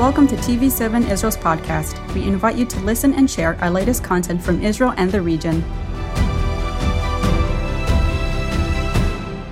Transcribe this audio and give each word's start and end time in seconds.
Welcome 0.00 0.26
to 0.28 0.36
TV7 0.36 1.10
Israel's 1.10 1.36
podcast. 1.36 1.92
We 2.14 2.22
invite 2.22 2.56
you 2.56 2.64
to 2.64 2.80
listen 2.80 3.12
and 3.12 3.30
share 3.30 3.62
our 3.62 3.70
latest 3.70 4.02
content 4.02 4.42
from 4.42 4.62
Israel 4.62 4.94
and 4.96 5.12
the 5.12 5.20
region. 5.20 5.60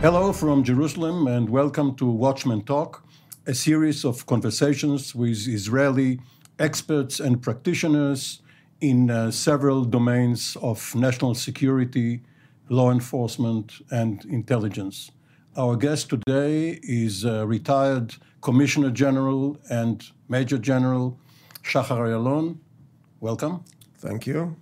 Hello 0.01 0.33
from 0.33 0.65
Jerusalem 0.65 1.27
and 1.27 1.51
welcome 1.51 1.95
to 1.97 2.07
Watchman 2.07 2.63
Talk, 2.63 3.05
a 3.47 3.53
series 3.53 4.07
of 4.07 4.25
conversations 4.25 5.15
with 5.15 5.47
Israeli 5.47 6.19
experts 6.59 7.21
and 7.21 7.43
practitioners 7.43 8.41
in 8.81 9.11
uh, 9.11 9.31
several 9.31 9.85
domains 9.85 10.57
of 10.63 10.95
national 10.95 11.35
security, 11.35 12.23
law 12.71 12.91
enforcement, 12.91 13.83
and 13.91 14.25
intelligence. 14.25 15.11
Our 15.59 15.75
guest 15.75 16.09
today 16.09 16.79
is 16.85 17.27
uh, 17.27 17.45
retired 17.45 18.15
Commissioner 18.43 18.93
General 18.93 19.59
and 19.69 20.09
Major 20.29 20.57
General 20.57 21.19
Shachar 21.65 21.99
Ayalon. 22.07 22.59
Welcome. 23.19 23.65
Thank 23.97 24.25
you. 24.29 24.55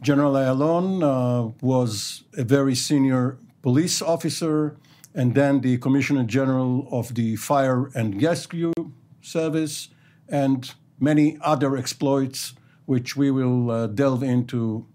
General 0.00 0.32
Ayalon 0.32 1.02
uh, 1.02 1.52
was 1.60 2.22
a 2.34 2.44
very 2.44 2.74
senior 2.74 3.36
police 3.60 4.00
officer 4.00 4.78
and 5.14 5.34
then 5.34 5.60
the 5.60 5.76
Commissioner 5.76 6.24
General 6.24 6.88
of 6.90 7.14
the 7.14 7.36
Fire 7.36 7.90
and 7.94 8.22
Rescue 8.22 8.72
Service 9.20 9.90
and 10.30 10.72
many 10.98 11.36
other 11.42 11.76
exploits 11.76 12.54
which 12.86 13.16
we 13.18 13.30
will 13.30 13.70
uh, 13.70 13.86
delve 13.88 14.22
into 14.22 14.86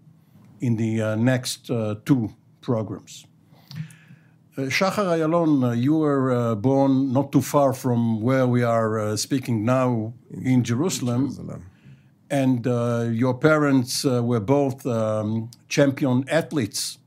in 0.60 0.74
the 0.74 1.00
uh, 1.00 1.14
next 1.14 1.70
uh, 1.70 1.94
two 2.04 2.34
programs. 2.60 3.24
Uh, 4.60 4.64
Shachar 4.64 5.06
Ayalon, 5.16 5.64
uh, 5.64 5.70
you 5.72 5.96
were 5.96 6.32
uh, 6.32 6.54
born 6.54 7.14
not 7.14 7.32
too 7.32 7.40
far 7.40 7.72
from 7.72 8.20
where 8.20 8.46
we 8.46 8.62
are 8.62 9.16
speaking 9.16 9.64
now 9.64 10.12
in 10.30 10.62
Jerusalem. 10.62 11.28
Jerusalem. 11.28 11.64
And 12.30 12.66
your 13.16 13.34
parents 13.34 14.04
were 14.04 14.40
both 14.40 14.84
um, 14.86 15.50
champion 15.68 16.24
athletes. 16.28 16.98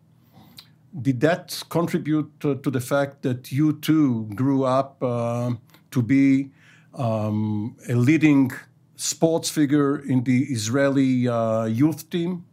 Did 0.99 1.21
that 1.21 1.63
contribute 1.69 2.39
to, 2.39 2.55
to, 2.55 2.71
the 2.71 2.81
fact 2.81 3.21
that 3.21 3.51
you 3.51 3.73
too 3.79 4.29
grew 4.35 4.63
up 4.63 4.99
to 4.99 6.01
be 6.01 6.49
um, 6.95 7.77
a 7.87 7.93
leading 7.93 8.51
sports 8.95 9.49
figure 9.49 9.99
in 9.99 10.23
the 10.23 10.43
Israeli 10.43 11.27
uh, 11.27 11.65
youth 11.65 12.09
team? 12.09 12.45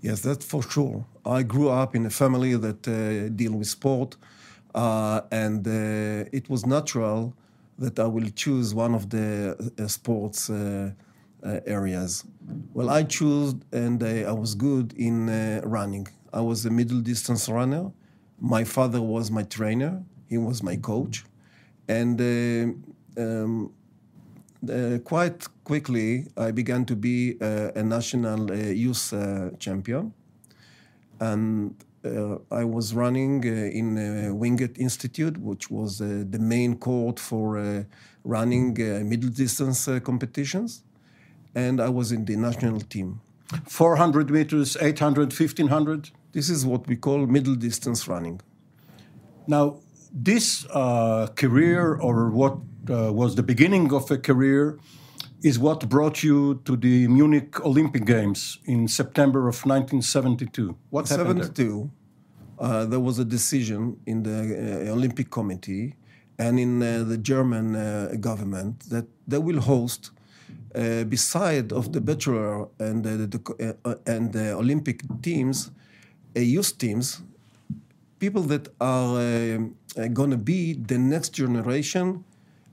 Yes, 0.00 0.20
that's 0.20 0.46
for 0.46 0.62
sure. 0.62 1.04
I 1.26 1.42
grew 1.42 1.70
up 1.70 1.94
in 1.94 2.06
a 2.06 2.10
family 2.10 2.54
that 2.56 2.86
uh, 2.86 3.28
deal 3.34 3.52
with 3.52 3.68
sport, 3.68 4.16
uh, 4.74 5.22
and 5.30 5.66
uh, 5.66 6.28
it 6.32 6.50
was 6.50 6.66
natural 6.66 7.34
that 7.78 7.98
I 7.98 8.06
will 8.06 8.28
choose 8.30 8.74
one 8.74 8.94
of 8.94 9.10
the 9.10 9.72
uh, 9.78 9.86
sports 9.88 10.50
uh, 10.50 10.90
areas. 11.66 12.24
Well, 12.72 12.90
I 12.90 13.04
chose, 13.04 13.54
and 13.72 14.02
I 14.02 14.32
was 14.32 14.54
good 14.54 14.92
in 14.96 15.26
running. 15.64 16.06
I 16.32 16.40
was 16.40 16.66
a 16.66 16.70
middle 16.70 17.00
distance 17.00 17.48
runner. 17.48 17.90
My 18.40 18.64
father 18.64 19.00
was 19.00 19.30
my 19.30 19.44
trainer. 19.44 20.02
He 20.28 20.38
was 20.38 20.62
my 20.62 20.76
coach, 20.76 21.24
and 21.88 22.20
um, 23.16 23.72
uh, 24.70 24.98
quite 25.04 25.46
quickly, 25.64 26.26
I 26.36 26.50
began 26.50 26.84
to 26.86 26.96
be 26.96 27.36
uh, 27.40 27.70
a 27.74 27.82
national 27.82 28.50
uh, 28.50 28.54
youth 28.54 29.12
champion. 29.58 30.12
And 31.20 31.74
uh, 32.04 32.36
I 32.50 32.64
was 32.64 32.94
running 32.94 33.44
uh, 33.44 33.78
in 33.80 34.38
Wingate 34.38 34.78
Institute, 34.78 35.38
which 35.38 35.70
was 35.70 35.98
the 35.98 36.38
main 36.38 36.76
court 36.76 37.18
for 37.18 37.86
running 38.24 38.74
middle 39.08 39.30
distance 39.30 39.88
competitions. 40.04 40.82
And 41.54 41.80
I 41.80 41.88
was 41.88 42.12
in 42.12 42.24
the 42.24 42.36
national 42.36 42.80
team. 42.80 43.20
400 43.68 44.30
meters, 44.30 44.76
800, 44.80 45.32
1500? 45.32 46.10
This 46.32 46.50
is 46.50 46.66
what 46.66 46.86
we 46.88 46.96
call 46.96 47.26
middle 47.26 47.54
distance 47.54 48.08
running. 48.08 48.40
Now, 49.46 49.78
this 50.12 50.64
career, 51.36 51.94
or 51.94 52.30
what 52.30 52.58
uh, 52.90 53.12
was 53.12 53.34
the 53.34 53.42
beginning 53.42 53.92
of 53.92 54.10
a 54.10 54.18
career 54.18 54.78
is 55.44 55.58
what 55.58 55.86
brought 55.90 56.22
you 56.22 56.62
to 56.64 56.74
the 56.74 57.06
Munich 57.06 57.60
Olympic 57.60 58.06
Games 58.06 58.58
in 58.64 58.88
September 58.88 59.40
of 59.40 59.56
1972. 59.66 60.74
What 60.88 61.06
happened 61.06 61.44
72, 61.44 61.90
there? 62.58 62.66
Uh, 62.66 62.86
there 62.86 62.98
was 62.98 63.18
a 63.18 63.26
decision 63.26 64.00
in 64.06 64.22
the 64.22 64.88
uh, 64.88 64.92
Olympic 64.92 65.30
Committee 65.30 65.96
and 66.38 66.58
in 66.58 66.82
uh, 66.82 67.04
the 67.06 67.18
German 67.18 67.76
uh, 67.76 68.14
government 68.18 68.88
that 68.88 69.04
they 69.28 69.36
will 69.36 69.60
host, 69.60 70.12
uh, 70.74 71.04
beside 71.04 71.74
of 71.74 71.92
the 71.92 72.00
bachelor 72.00 72.66
and 72.78 73.04
the, 73.04 73.76
and 74.06 74.32
the 74.32 74.52
Olympic 74.52 75.02
teams, 75.20 75.70
youth 76.34 76.78
teams, 76.78 77.20
people 78.18 78.42
that 78.42 78.68
are 78.80 79.58
going 80.14 80.30
to 80.30 80.38
be 80.38 80.72
the 80.72 80.96
next 80.96 81.34
generation 81.34 82.24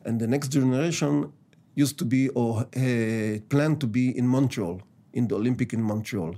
and 0.05 0.21
the 0.21 0.27
next 0.27 0.47
generation 0.47 1.33
used 1.81 1.97
to 1.97 2.05
be 2.05 2.29
or 2.29 2.51
uh, 2.59 3.39
planned 3.49 3.79
to 3.79 3.87
be 3.87 4.05
in 4.19 4.25
Montreal, 4.27 4.81
in 5.13 5.27
the 5.27 5.35
Olympic 5.35 5.73
in 5.73 5.81
Montreal. 5.81 6.35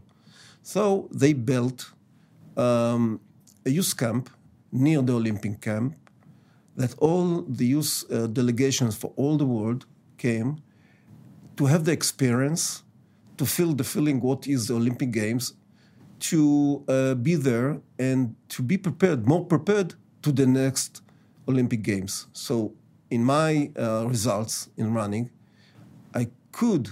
So 0.61 1.09
they 1.11 1.33
built 1.33 1.79
um, 2.57 3.19
a 3.65 3.69
youth 3.69 3.95
camp 3.97 4.29
near 4.71 5.01
the 5.01 5.13
Olympic 5.13 5.61
camp 5.61 5.95
that 6.75 6.91
all 6.97 7.41
the 7.59 7.65
youth 7.65 8.03
uh, 8.11 8.27
delegations 8.27 8.95
for 8.95 9.11
all 9.15 9.37
the 9.37 9.45
world 9.45 9.85
came 10.17 10.49
to 11.57 11.65
have 11.65 11.83
the 11.85 11.91
experience, 11.91 12.83
to 13.37 13.45
feel 13.45 13.73
the 13.73 13.83
feeling 13.83 14.19
what 14.21 14.47
is 14.47 14.67
the 14.67 14.73
Olympic 14.73 15.11
Games, 15.11 15.53
to 16.19 16.83
uh, 16.87 17.13
be 17.15 17.35
there 17.35 17.81
and 17.99 18.35
to 18.49 18.63
be 18.63 18.77
prepared, 18.77 19.27
more 19.27 19.45
prepared 19.45 19.93
to 20.21 20.31
the 20.31 20.47
next 20.47 21.01
Olympic 21.47 21.83
Games. 21.83 22.27
So 22.33 22.73
in 23.13 23.23
my 23.23 23.69
uh, 23.77 24.07
results 24.07 24.69
in 24.75 24.91
running, 24.93 25.29
I 26.15 26.23
could 26.51 26.89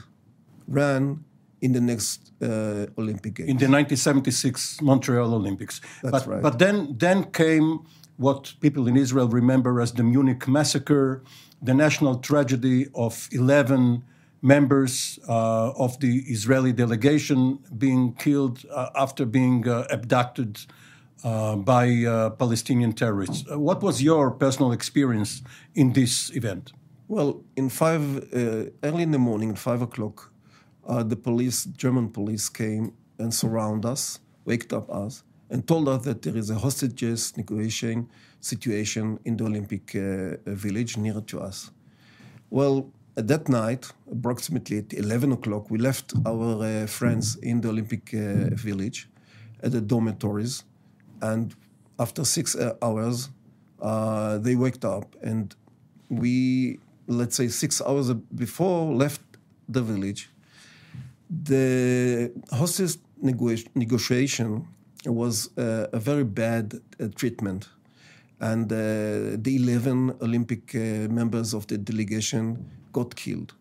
run 0.67 1.25
in 1.61 1.71
the 1.73 1.81
next 1.81 2.31
uh, 2.41 2.85
Olympic 3.01 3.33
Games. 3.35 3.49
In 3.49 3.57
the 3.57 3.69
1976 3.69 4.81
Montreal 4.81 5.33
Olympics. 5.33 5.81
That's 6.03 6.11
but, 6.11 6.27
right. 6.27 6.41
But 6.43 6.59
then, 6.59 6.95
then 6.97 7.31
came 7.31 7.79
what 8.17 8.53
people 8.59 8.87
in 8.87 8.95
Israel 8.97 9.29
remember 9.29 9.81
as 9.81 9.93
the 9.93 10.03
Munich 10.03 10.47
massacre, 10.47 11.23
the 11.59 11.73
national 11.73 12.15
tragedy 12.19 12.87
of 12.93 13.27
11 13.31 14.03
members 14.43 15.19
uh, 15.27 15.71
of 15.71 15.99
the 15.99 16.13
Israeli 16.35 16.71
delegation 16.71 17.59
being 17.77 18.13
killed 18.13 18.63
uh, 18.71 18.89
after 18.95 19.25
being 19.25 19.67
uh, 19.67 19.87
abducted 19.89 20.59
uh, 21.23 21.55
by 21.55 22.03
uh, 22.05 22.29
Palestinian 22.31 22.93
terrorists. 22.93 23.45
Uh, 23.49 23.59
what 23.59 23.81
was 23.83 24.01
your 24.01 24.31
personal 24.31 24.71
experience 24.71 25.41
in 25.75 25.93
this 25.93 26.31
event? 26.35 26.73
Well, 27.07 27.43
in 27.55 27.69
five 27.69 28.01
early 28.83 29.03
in 29.03 29.11
the 29.11 29.19
morning, 29.19 29.55
five 29.55 29.81
o'clock, 29.81 30.31
the 30.87 31.15
police, 31.15 31.65
German 31.65 32.09
police, 32.09 32.47
came 32.49 32.93
and 33.19 33.33
surrounded 33.33 33.85
us, 33.87 34.19
waked 34.45 34.73
up 34.73 34.89
us, 34.89 35.23
and 35.49 35.67
told 35.67 35.89
us 35.89 36.05
that 36.05 36.21
there 36.21 36.37
is 36.37 36.49
a 36.49 36.55
hostages 36.55 37.35
negotiation 37.37 38.07
situation 38.39 39.19
in 39.25 39.37
the 39.37 39.43
Olympic 39.45 39.95
uh, 39.95 40.37
village 40.45 40.97
near 40.97 41.21
to 41.21 41.39
us. 41.39 41.71
Well, 42.49 42.89
at 43.17 43.27
that 43.27 43.49
night, 43.49 43.91
approximately 44.11 44.77
at 44.79 44.93
11 44.93 45.33
o'clock, 45.33 45.69
we 45.69 45.77
left 45.77 46.13
our 46.25 46.63
uh, 46.63 46.87
friends 46.87 47.35
in 47.37 47.61
the 47.61 47.69
Olympic 47.69 48.13
uh, 48.13 48.55
village 48.55 49.09
at 49.61 49.73
the 49.73 49.81
dormitories 49.81 50.63
and 51.21 51.55
after 51.99 52.25
six 52.25 52.55
uh, 52.55 52.73
hours, 52.81 53.29
uh, 53.81 54.37
they 54.39 54.55
waked 54.55 54.85
up, 54.85 55.15
and 55.21 55.55
we, 56.09 56.79
let's 57.07 57.35
say, 57.35 57.47
six 57.47 57.81
hours 57.81 58.11
before 58.13 58.93
left 58.93 59.21
the 59.69 59.81
village. 59.81 60.29
The 61.29 62.31
hostage 62.51 62.97
nego- 63.21 63.69
negotiation 63.75 64.67
was 65.05 65.49
uh, 65.57 65.87
a 65.93 65.99
very 65.99 66.23
bad 66.23 66.73
uh, 66.75 67.07
treatment, 67.15 67.69
and 68.39 68.71
uh, 68.71 68.75
the 69.45 69.55
11 69.55 70.15
Olympic 70.21 70.75
uh, 70.75 70.79
members 71.09 71.53
of 71.53 71.67
the 71.67 71.77
delegation 71.77 72.69
got 72.91 73.15
killed. 73.15 73.53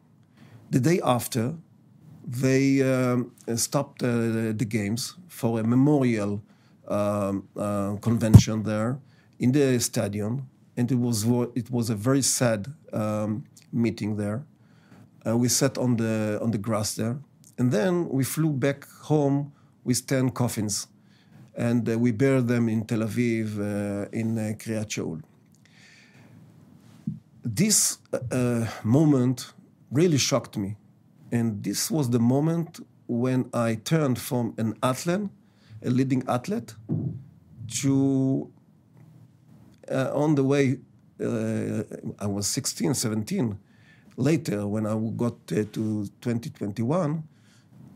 The 0.70 0.81
day 0.81 1.00
after, 1.05 1.55
they 2.26 2.82
um, 2.82 3.32
stopped 3.56 4.00
the 4.00 4.67
games 4.69 5.17
for 5.29 5.58
a 5.61 5.64
memorial 5.64 6.43
um, 6.90 7.48
uh, 7.56 7.96
convention 8.00 8.62
there 8.62 8.98
in 9.38 9.52
the 9.52 9.78
stadium, 9.81 10.48
and 10.76 10.90
it 10.90 10.98
was 10.98 11.25
it 11.54 11.70
was 11.70 11.90
a 11.90 11.94
very 11.94 12.22
sad 12.22 12.66
um, 12.92 13.44
meeting 13.72 14.16
there. 14.16 14.44
Uh, 15.26 15.37
we 15.37 15.48
sat 15.48 15.78
on 15.78 15.96
the 15.96 16.38
on 16.42 16.50
the 16.50 16.58
grass 16.58 16.94
there, 16.94 17.16
and 17.58 17.70
then 17.72 18.08
we 18.08 18.25
flew 18.25 18.52
back 18.52 18.87
home 19.02 19.52
with 19.84 20.06
ten 20.06 20.31
coffins, 20.31 20.88
and 21.54 21.88
uh, 21.88 21.98
we 21.98 22.12
buried 22.12 22.48
them 22.48 22.69
in 22.69 22.84
Tel 22.84 23.00
Aviv 23.00 23.58
uh, 23.58 24.08
in 24.12 24.38
uh, 24.38 24.52
Kiryat 24.58 24.88
Shaul. 24.88 25.22
This 27.43 27.98
uh, 28.12 28.66
moment 28.84 29.54
really 29.90 30.19
shocked 30.19 30.56
me. 30.56 30.76
And 31.32 31.62
this 31.62 31.90
was 31.90 32.10
the 32.10 32.19
moment 32.19 32.81
when 33.06 33.48
I 33.54 33.76
turned 33.76 34.19
from 34.19 34.54
an 34.58 34.75
athlete, 34.82 35.28
a 35.82 35.91
leading 35.91 36.23
athlete, 36.29 36.75
to 37.81 38.53
uh, 39.91 40.11
on 40.15 40.35
the 40.35 40.44
way, 40.44 40.79
uh, 41.21 41.82
I 42.19 42.27
was 42.27 42.47
16, 42.47 42.94
17. 42.94 43.59
Later, 44.17 44.67
when 44.67 44.87
I 44.87 44.94
got 45.17 45.35
uh, 45.53 45.65
to 45.73 46.06
2021, 46.21 47.23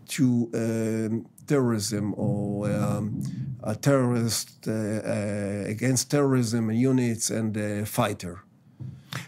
to 0.06 0.50
um, 0.54 1.26
terrorism 1.46 2.14
or 2.16 2.70
um, 2.70 3.22
a 3.62 3.74
terrorist 3.74 4.66
uh, 4.66 4.72
uh, 4.72 5.64
against 5.66 6.10
terrorism 6.10 6.70
units 6.70 7.30
and 7.30 7.56
a 7.56 7.86
fighter. 7.86 8.42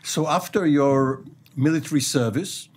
So 0.03 0.27
after 0.27 0.67
your 0.67 1.25
military 1.57 2.01
service, 2.01 2.69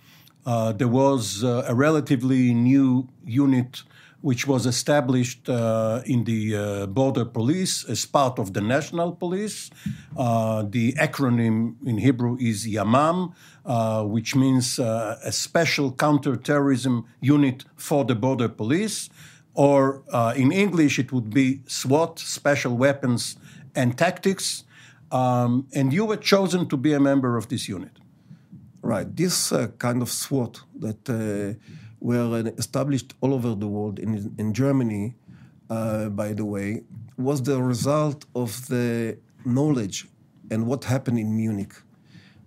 uh, 0.46 0.72
there 0.72 0.88
was 0.88 1.42
a 1.42 1.74
relatively 1.74 2.54
new 2.54 3.08
unit 3.24 3.82
which 4.22 4.46
was 4.46 4.66
established 4.66 5.48
uh, 5.48 6.02
in 6.04 6.24
the 6.24 6.56
uh, 6.56 6.86
border 6.86 7.24
police 7.24 7.84
as 7.84 8.04
part 8.04 8.38
of 8.38 8.52
the 8.52 8.60
national 8.60 9.12
police. 9.12 9.70
Uh, 10.16 10.62
the 10.68 10.92
acronym 10.94 11.74
in 11.86 11.98
Hebrew 11.98 12.36
is 12.38 12.66
Yamam, 12.66 13.32
uh, 13.64 14.04
which 14.04 14.36
means 14.36 14.78
uh, 14.78 15.18
a 15.24 15.32
special 15.32 15.92
counterterrorism 15.92 17.06
unit 17.20 17.64
for 17.76 18.04
the 18.04 18.14
border 18.14 18.48
police. 18.48 19.08
Or 19.54 20.02
uh, 20.12 20.34
in 20.36 20.52
English, 20.52 20.98
it 20.98 21.12
would 21.12 21.30
be 21.30 21.62
SWAT, 21.66 22.18
Special 22.18 22.76
Weapons 22.76 23.36
and 23.74 23.96
Tactics. 23.96 24.64
Um, 25.10 25.66
and 25.74 25.92
you 25.92 26.04
were 26.04 26.16
chosen 26.16 26.68
to 26.68 26.76
be 26.76 26.92
a 26.92 27.00
member 27.00 27.36
of 27.36 27.48
this 27.48 27.68
unit. 27.68 27.92
Right. 28.82 29.14
This 29.14 29.52
kind 29.78 30.00
of 30.00 30.08
SWAT 30.08 30.62
that 30.78 31.58
were 32.00 32.52
established 32.58 33.14
all 33.20 33.34
over 33.34 33.54
the 33.54 33.68
world. 33.68 33.98
In, 33.98 34.34
in 34.38 34.52
Germany, 34.52 35.14
uh, 35.68 36.08
by 36.08 36.32
the 36.32 36.44
way, 36.44 36.82
was 37.16 37.42
the 37.42 37.62
result 37.62 38.24
of 38.34 38.66
the 38.68 39.18
knowledge 39.44 40.08
and 40.50 40.66
what 40.66 40.84
happened 40.84 41.18
in 41.18 41.36
Munich. 41.36 41.74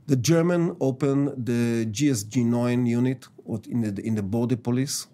The 0.07 0.17
German 0.17 0.75
opened 0.81 1.45
the 1.45 1.85
GSG 1.85 2.45
9 2.45 2.85
unit 2.85 3.27
in 3.69 3.81
the, 3.81 4.01
in 4.05 4.15
the 4.15 4.23
border 4.23 4.57
police. 4.57 5.07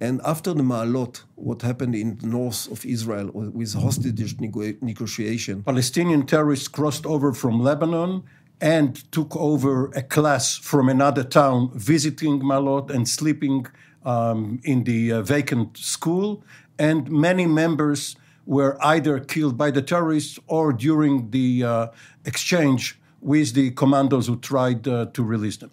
And 0.00 0.20
after 0.24 0.54
the 0.54 0.62
Ma'alot, 0.62 1.22
what 1.34 1.60
happened 1.62 1.94
in 1.94 2.16
the 2.16 2.26
north 2.26 2.70
of 2.72 2.84
Israel 2.86 3.30
with 3.34 3.74
hostage 3.74 4.40
negotiation. 4.80 5.62
Palestinian 5.62 6.24
terrorists 6.26 6.68
crossed 6.68 7.04
over 7.04 7.32
from 7.34 7.60
Lebanon 7.60 8.24
and 8.60 9.10
took 9.10 9.34
over 9.36 9.86
a 9.92 10.02
class 10.02 10.56
from 10.56 10.88
another 10.88 11.24
town, 11.24 11.70
visiting 11.74 12.40
Ma'alot 12.40 12.90
and 12.90 13.08
sleeping 13.08 13.66
um, 14.04 14.60
in 14.64 14.84
the 14.84 15.12
uh, 15.12 15.22
vacant 15.22 15.76
school. 15.76 16.44
And 16.78 17.10
many 17.10 17.46
members 17.46 18.16
were 18.46 18.76
either 18.84 19.20
killed 19.20 19.56
by 19.56 19.70
the 19.70 19.82
terrorists 19.82 20.38
or 20.46 20.72
during 20.72 21.30
the 21.30 21.64
uh, 21.64 21.86
exchange 22.24 22.98
with 23.20 23.54
the 23.54 23.70
commandos 23.72 24.26
who 24.26 24.36
tried 24.38 24.86
uh, 24.88 25.06
to 25.12 25.22
release 25.22 25.58
them. 25.58 25.70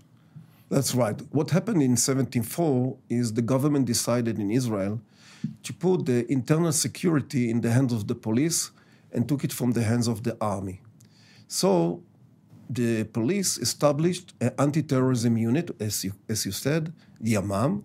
That's 0.70 0.94
right. 0.94 1.20
What 1.32 1.52
happened 1.52 1.82
in 1.82 1.92
1704 1.92 2.98
is 3.10 3.34
the 3.34 3.42
government 3.42 3.86
decided 3.86 4.38
in 4.38 4.52
Israel 4.52 5.02
to 5.64 5.74
put 5.74 6.06
the 6.06 6.30
internal 6.32 6.74
security 6.74 7.50
in 7.50 7.62
the 7.62 7.72
hands 7.72 7.94
of 7.94 8.08
the 8.08 8.16
police 8.16 8.72
and 9.14 9.28
took 9.28 9.44
it 9.44 9.54
from 9.54 9.72
the 9.72 9.84
hands 9.84 10.08
of 10.08 10.24
the 10.24 10.36
army. 10.42 10.82
So 11.48 12.04
the 12.70 13.06
police 13.06 13.58
established 13.58 14.34
an 14.42 14.52
anti-terrorism 14.60 15.38
unit, 15.38 15.72
as 15.80 16.04
you, 16.04 16.14
as 16.28 16.46
you 16.46 16.52
said, 16.52 16.94
the 17.20 17.34
Yamam. 17.34 17.84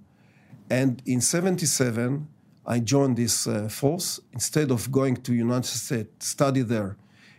And 0.71 1.03
in 1.07 1.21
77, 1.21 2.27
I 2.67 2.79
joined 2.81 3.17
this 3.17 3.47
uh, 3.47 3.69
force. 3.69 4.21
Instead 4.33 4.71
of 4.71 4.91
going 4.91 5.17
to 5.17 5.35
United 5.35 5.67
States, 5.67 6.11
to 6.19 6.27
study 6.27 6.63
there, 6.63 6.97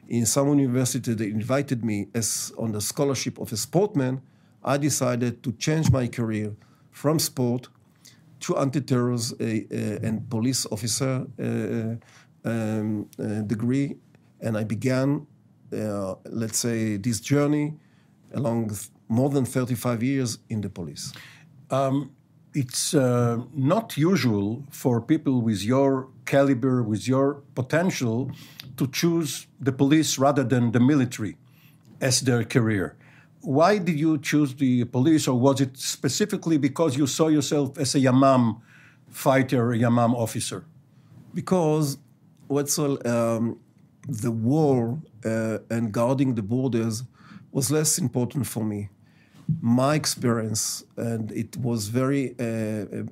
in 0.08 0.26
some 0.26 0.48
university 0.50 1.14
they 1.14 1.30
invited 1.30 1.84
me 1.84 2.08
as 2.14 2.52
on 2.58 2.72
the 2.72 2.82
scholarship 2.82 3.40
of 3.40 3.52
a 3.52 3.58
sportman, 3.58 4.22
I 4.64 4.78
decided 4.78 5.44
to 5.44 5.52
change 5.54 5.92
my 5.92 6.08
career 6.08 6.56
from 6.92 7.20
sport 7.20 7.68
to 8.42 8.58
anti-terrorism 8.58 9.38
uh, 9.40 9.44
uh, 9.46 10.08
and 10.08 10.30
police 10.30 10.66
officer 10.72 11.26
uh, 11.40 11.44
uh, 11.44 11.96
um, 12.46 13.10
uh, 13.18 13.42
degree, 13.42 13.96
and 14.42 14.58
I 14.58 14.64
began 14.66 15.26
uh, 15.74 16.16
let's 16.26 16.60
say, 16.60 16.98
this 16.98 17.20
journey 17.20 17.74
along 18.34 18.72
more 19.10 19.30
than 19.30 19.46
35 19.46 20.04
years 20.04 20.40
in 20.50 20.62
the 20.62 20.70
police? 20.70 21.14
Um, 21.70 22.12
it's 22.54 22.94
uh, 22.94 23.40
not 23.54 23.98
usual 23.98 24.64
for 24.70 25.02
people 25.02 25.42
with 25.42 25.64
your 25.64 26.10
caliber, 26.26 26.84
with 26.84 27.08
your 27.08 27.42
potential, 27.56 28.32
to 28.78 28.88
choose 28.88 29.48
the 29.60 29.72
police 29.72 30.18
rather 30.18 30.44
than 30.44 30.72
the 30.72 30.80
military 30.80 31.38
as 32.02 32.22
their 32.22 32.44
career. 32.44 32.96
Why 33.42 33.78
did 33.78 34.00
you 34.00 34.18
choose 34.20 34.56
the 34.56 34.86
police, 34.86 35.28
or 35.28 35.38
was 35.38 35.62
it 35.62 35.78
specifically 35.78 36.58
because 36.58 36.96
you 36.96 37.08
saw 37.08 37.28
yourself 37.28 37.78
as 37.78 37.96
a 37.96 38.00
Yamam 38.00 38.62
fighter, 39.10 39.74
a 39.74 39.78
Yamam 39.78 40.14
officer? 40.14 40.66
Because 41.34 41.98
Wetzel, 42.48 43.06
um, 43.08 43.60
the 44.08 44.32
war 44.32 45.00
uh, 45.26 45.60
and 45.70 45.92
guarding 45.92 46.36
the 46.36 46.42
borders 46.42 47.04
was 47.52 47.72
less 47.72 47.98
important 47.98 48.48
for 48.48 48.64
me. 48.64 48.90
My 49.62 49.96
experience, 49.96 50.84
and 50.98 51.32
it 51.32 51.58
was 51.58 51.88
very 51.88 52.36
uh, 52.40 53.04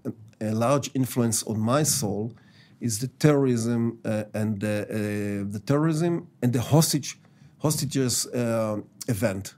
a, 0.42 0.50
a, 0.50 0.52
large 0.54 0.90
influence 0.94 1.44
on 1.44 1.60
my 1.60 1.84
soul, 1.84 2.34
is 2.80 3.00
the 3.00 3.08
terrorism 3.08 4.00
uh, 4.06 4.24
and 4.34 4.60
the, 4.60 5.46
uh, 5.46 5.52
terrorism 5.66 6.28
and 6.42 6.54
the 6.54 6.62
hostage 6.62 7.20
hostages 7.60 8.26
uh, 8.28 8.78
event. 9.08 9.54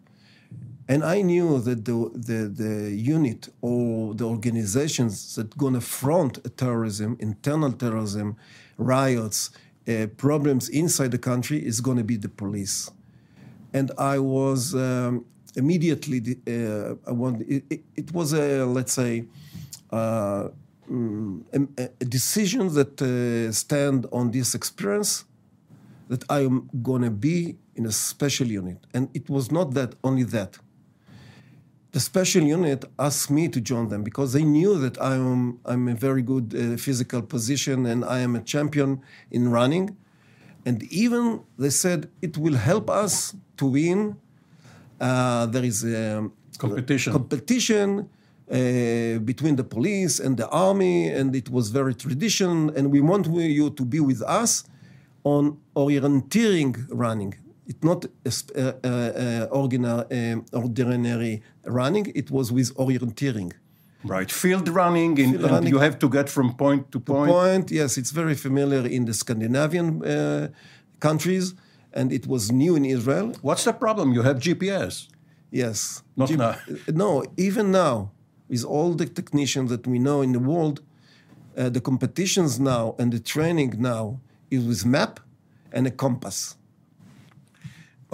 And 0.89 1.03
I 1.03 1.21
knew 1.21 1.61
that 1.61 1.85
the, 1.85 2.11
the, 2.13 2.49
the 2.49 2.91
unit 2.91 3.47
or 3.61 4.13
the 4.13 4.25
organizations 4.25 5.35
that 5.35 5.55
to 5.57 5.79
front 5.79 6.57
terrorism, 6.57 7.15
internal 7.19 7.71
terrorism, 7.71 8.35
riots, 8.77 9.51
uh, 9.87 10.07
problems 10.17 10.69
inside 10.69 11.11
the 11.11 11.17
country 11.17 11.65
is 11.65 11.81
going 11.81 11.97
to 11.97 12.03
be 12.03 12.17
the 12.17 12.29
police. 12.29 12.89
And 13.73 13.91
I 13.97 14.19
was 14.19 14.75
um, 14.75 15.25
immediately, 15.55 16.37
uh, 16.47 16.95
I 17.07 17.11
want, 17.11 17.41
it, 17.41 17.81
it, 17.95 18.13
was 18.13 18.33
a, 18.33 18.65
let's 18.65 18.93
say, 18.93 19.25
uh, 19.91 20.49
mm, 20.89 21.41
a, 21.77 21.89
a, 22.01 22.05
decision 22.05 22.73
that 22.73 23.01
uh, 23.01 23.51
stand 23.51 24.05
on 24.11 24.31
this 24.31 24.53
experience 24.55 25.25
that 26.07 26.23
I 26.29 26.41
am 26.41 26.69
going 26.81 27.01
to 27.01 27.09
be 27.09 27.57
in 27.75 27.85
a 27.85 27.91
special 27.91 28.47
unit. 28.47 28.77
And 28.93 29.09
it 29.13 29.29
was 29.29 29.51
not 29.51 29.73
that 29.73 29.95
only 30.03 30.23
that 30.23 30.59
the 31.93 31.99
special 31.99 32.43
unit 32.43 32.83
asked 32.97 33.29
me 33.29 33.47
to 33.47 33.61
join 33.61 33.87
them 33.89 34.03
because 34.03 34.33
they 34.33 34.43
knew 34.43 34.77
that 34.79 34.99
I'm 34.99 35.59
I'm 35.71 35.87
a 35.87 35.93
very 36.07 36.23
good 36.23 36.47
uh, 36.53 36.75
physical 36.77 37.21
position 37.21 37.85
and 37.85 38.03
I 38.03 38.19
am 38.19 38.35
a 38.35 38.41
champion 38.41 39.01
in 39.31 39.49
running, 39.49 39.95
and 40.65 40.77
even 41.03 41.41
they 41.57 41.69
said 41.69 42.09
it 42.21 42.37
will 42.37 42.57
help 42.71 42.89
us 42.89 43.35
to 43.57 43.65
win. 43.67 44.17
Uh, 44.99 45.45
there 45.45 45.63
is 45.63 45.85
a 45.85 46.29
competition 46.57 47.13
competition 47.13 47.89
uh, 47.99 49.19
between 49.31 49.55
the 49.55 49.67
police 49.75 50.19
and 50.19 50.35
the 50.35 50.47
army, 50.49 51.09
and 51.09 51.35
it 51.35 51.49
was 51.49 51.69
very 51.69 51.93
traditional. 51.93 52.71
And 52.75 52.91
we 52.91 53.01
want 53.01 53.27
you 53.27 53.69
to 53.69 53.85
be 53.85 53.99
with 53.99 54.21
us 54.23 54.63
on 55.23 55.57
orienteering 55.75 56.73
running. 56.89 57.35
It's 57.65 57.83
not 57.83 58.05
uh, 58.05 58.09
uh, 58.59 58.87
uh, 58.87 59.47
ordinary, 59.51 60.41
ordinary 60.51 61.41
running, 61.65 62.11
it 62.13 62.29
was 62.29 62.51
with 62.51 62.75
orienteering. 62.75 63.53
Right, 64.03 64.29
field 64.29 64.67
running, 64.67 65.17
in, 65.17 65.31
field 65.31 65.51
running. 65.51 65.69
you 65.69 65.79
have 65.79 65.97
to 65.99 66.09
get 66.09 66.29
from 66.29 66.55
point 66.55 66.91
to 66.91 66.99
point. 66.99 67.29
To 67.29 67.33
point, 67.33 67.71
yes, 67.71 67.97
it's 67.97 68.11
very 68.11 68.35
familiar 68.35 68.85
in 68.85 69.05
the 69.05 69.13
Scandinavian 69.13 70.03
uh, 70.03 70.49
countries, 70.99 71.53
and 71.93 72.11
it 72.11 72.27
was 72.27 72.51
new 72.51 72.75
in 72.75 72.83
Israel. 72.83 73.33
What's 73.41 73.63
the 73.63 73.71
problem? 73.71 74.11
You 74.13 74.23
have 74.23 74.37
GPS. 74.39 75.07
Yes. 75.51 76.03
Not 76.17 76.29
G- 76.29 76.35
now. 76.35 76.55
No, 76.91 77.23
even 77.37 77.71
now, 77.71 78.11
with 78.49 78.65
all 78.65 78.93
the 78.93 79.05
technicians 79.05 79.69
that 79.69 79.87
we 79.87 79.99
know 79.99 80.21
in 80.21 80.33
the 80.33 80.39
world, 80.39 80.81
uh, 81.57 81.69
the 81.69 81.79
competitions 81.79 82.59
now 82.59 82.95
and 82.99 83.13
the 83.13 83.19
training 83.19 83.75
now 83.77 84.19
is 84.49 84.65
with 84.65 84.85
map 84.85 85.19
and 85.71 85.87
a 85.87 85.91
compass. 85.91 86.57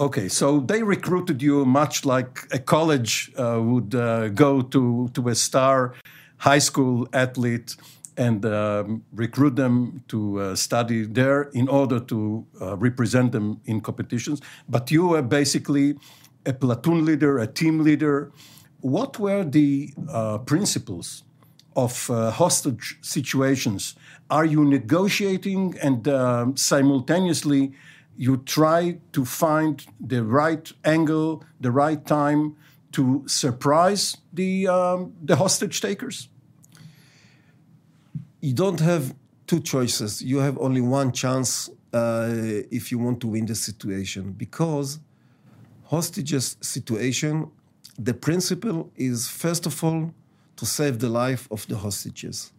Okay, 0.00 0.28
so 0.30 0.60
they 0.60 0.82
recruited 0.82 1.42
you 1.42 1.66
much 1.66 2.06
like 2.06 2.48
a 2.52 2.58
college 2.58 3.30
uh, 3.36 3.60
would 3.60 3.94
uh, 3.94 4.28
go 4.28 4.62
to, 4.62 5.10
to 5.12 5.28
a 5.28 5.34
star 5.34 5.92
high 6.38 6.58
school 6.58 7.06
athlete 7.12 7.76
and 8.16 8.46
um, 8.46 9.04
recruit 9.12 9.56
them 9.56 10.02
to 10.08 10.40
uh, 10.40 10.54
study 10.56 11.04
there 11.04 11.50
in 11.52 11.68
order 11.68 12.00
to 12.00 12.46
uh, 12.62 12.78
represent 12.78 13.32
them 13.32 13.60
in 13.66 13.82
competitions. 13.82 14.40
But 14.66 14.90
you 14.90 15.08
were 15.08 15.20
basically 15.20 15.98
a 16.46 16.54
platoon 16.54 17.04
leader, 17.04 17.38
a 17.38 17.46
team 17.46 17.84
leader, 17.84 18.32
what 18.80 19.18
were 19.18 19.44
the 19.44 19.92
uh, 20.08 20.38
principles 20.38 21.24
of 21.76 22.08
uh, 22.08 22.30
hostage 22.30 22.96
situations? 23.02 23.96
Are 24.30 24.46
you 24.46 24.64
negotiating 24.64 25.76
and 25.82 26.08
uh, 26.08 26.46
simultaneously 26.54 27.72
you 28.20 28.36
try 28.36 28.98
to 29.12 29.24
find 29.24 29.82
the 29.98 30.22
right 30.22 30.70
angle, 30.84 31.42
the 31.58 31.70
right 31.70 32.04
time 32.06 32.54
to 32.92 33.24
surprise 33.26 34.18
the 34.30 34.68
um, 34.68 35.14
the 35.24 35.36
hostage 35.36 35.80
takers? 35.80 36.28
You 38.42 38.52
don't 38.52 38.80
have 38.80 39.14
two 39.46 39.60
choices. 39.60 40.20
You 40.20 40.38
have 40.40 40.58
only 40.58 40.82
one 40.82 41.12
chance 41.12 41.70
uh, 41.94 42.28
if 42.70 42.92
you 42.92 42.98
want 42.98 43.20
to 43.20 43.28
win 43.28 43.46
the 43.46 43.54
situation 43.54 44.32
because 44.32 44.98
hostages 45.84 46.56
situation 46.60 47.50
the 47.98 48.14
principle 48.14 48.92
is 48.96 49.28
first 49.28 49.64
of 49.66 49.82
all 49.82 50.12
to 50.56 50.66
save 50.66 50.98
the 50.98 51.08
life 51.08 51.48
of 51.50 51.66
the 51.68 51.76
hostages 51.76 52.52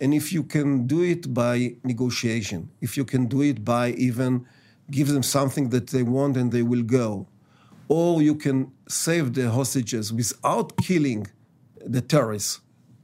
and 0.00 0.12
if 0.12 0.32
you 0.32 0.42
can 0.42 0.86
do 0.86 1.00
it 1.02 1.32
by 1.32 1.74
negotiation 1.82 2.68
if 2.80 2.96
you 2.96 3.04
can 3.04 3.26
do 3.26 3.40
it 3.40 3.64
by 3.64 3.90
even 3.92 4.44
give 4.92 5.08
them 5.08 5.24
something 5.38 5.70
that 5.70 5.88
they 5.88 6.04
want 6.16 6.36
and 6.36 6.52
they 6.52 6.62
will 6.62 6.86
go. 7.00 7.26
Or 7.88 8.22
you 8.22 8.34
can 8.34 8.58
save 8.88 9.34
the 9.34 9.50
hostages 9.50 10.12
without 10.12 10.76
killing 10.76 11.26
the 11.94 12.00
terrorists. 12.00 12.60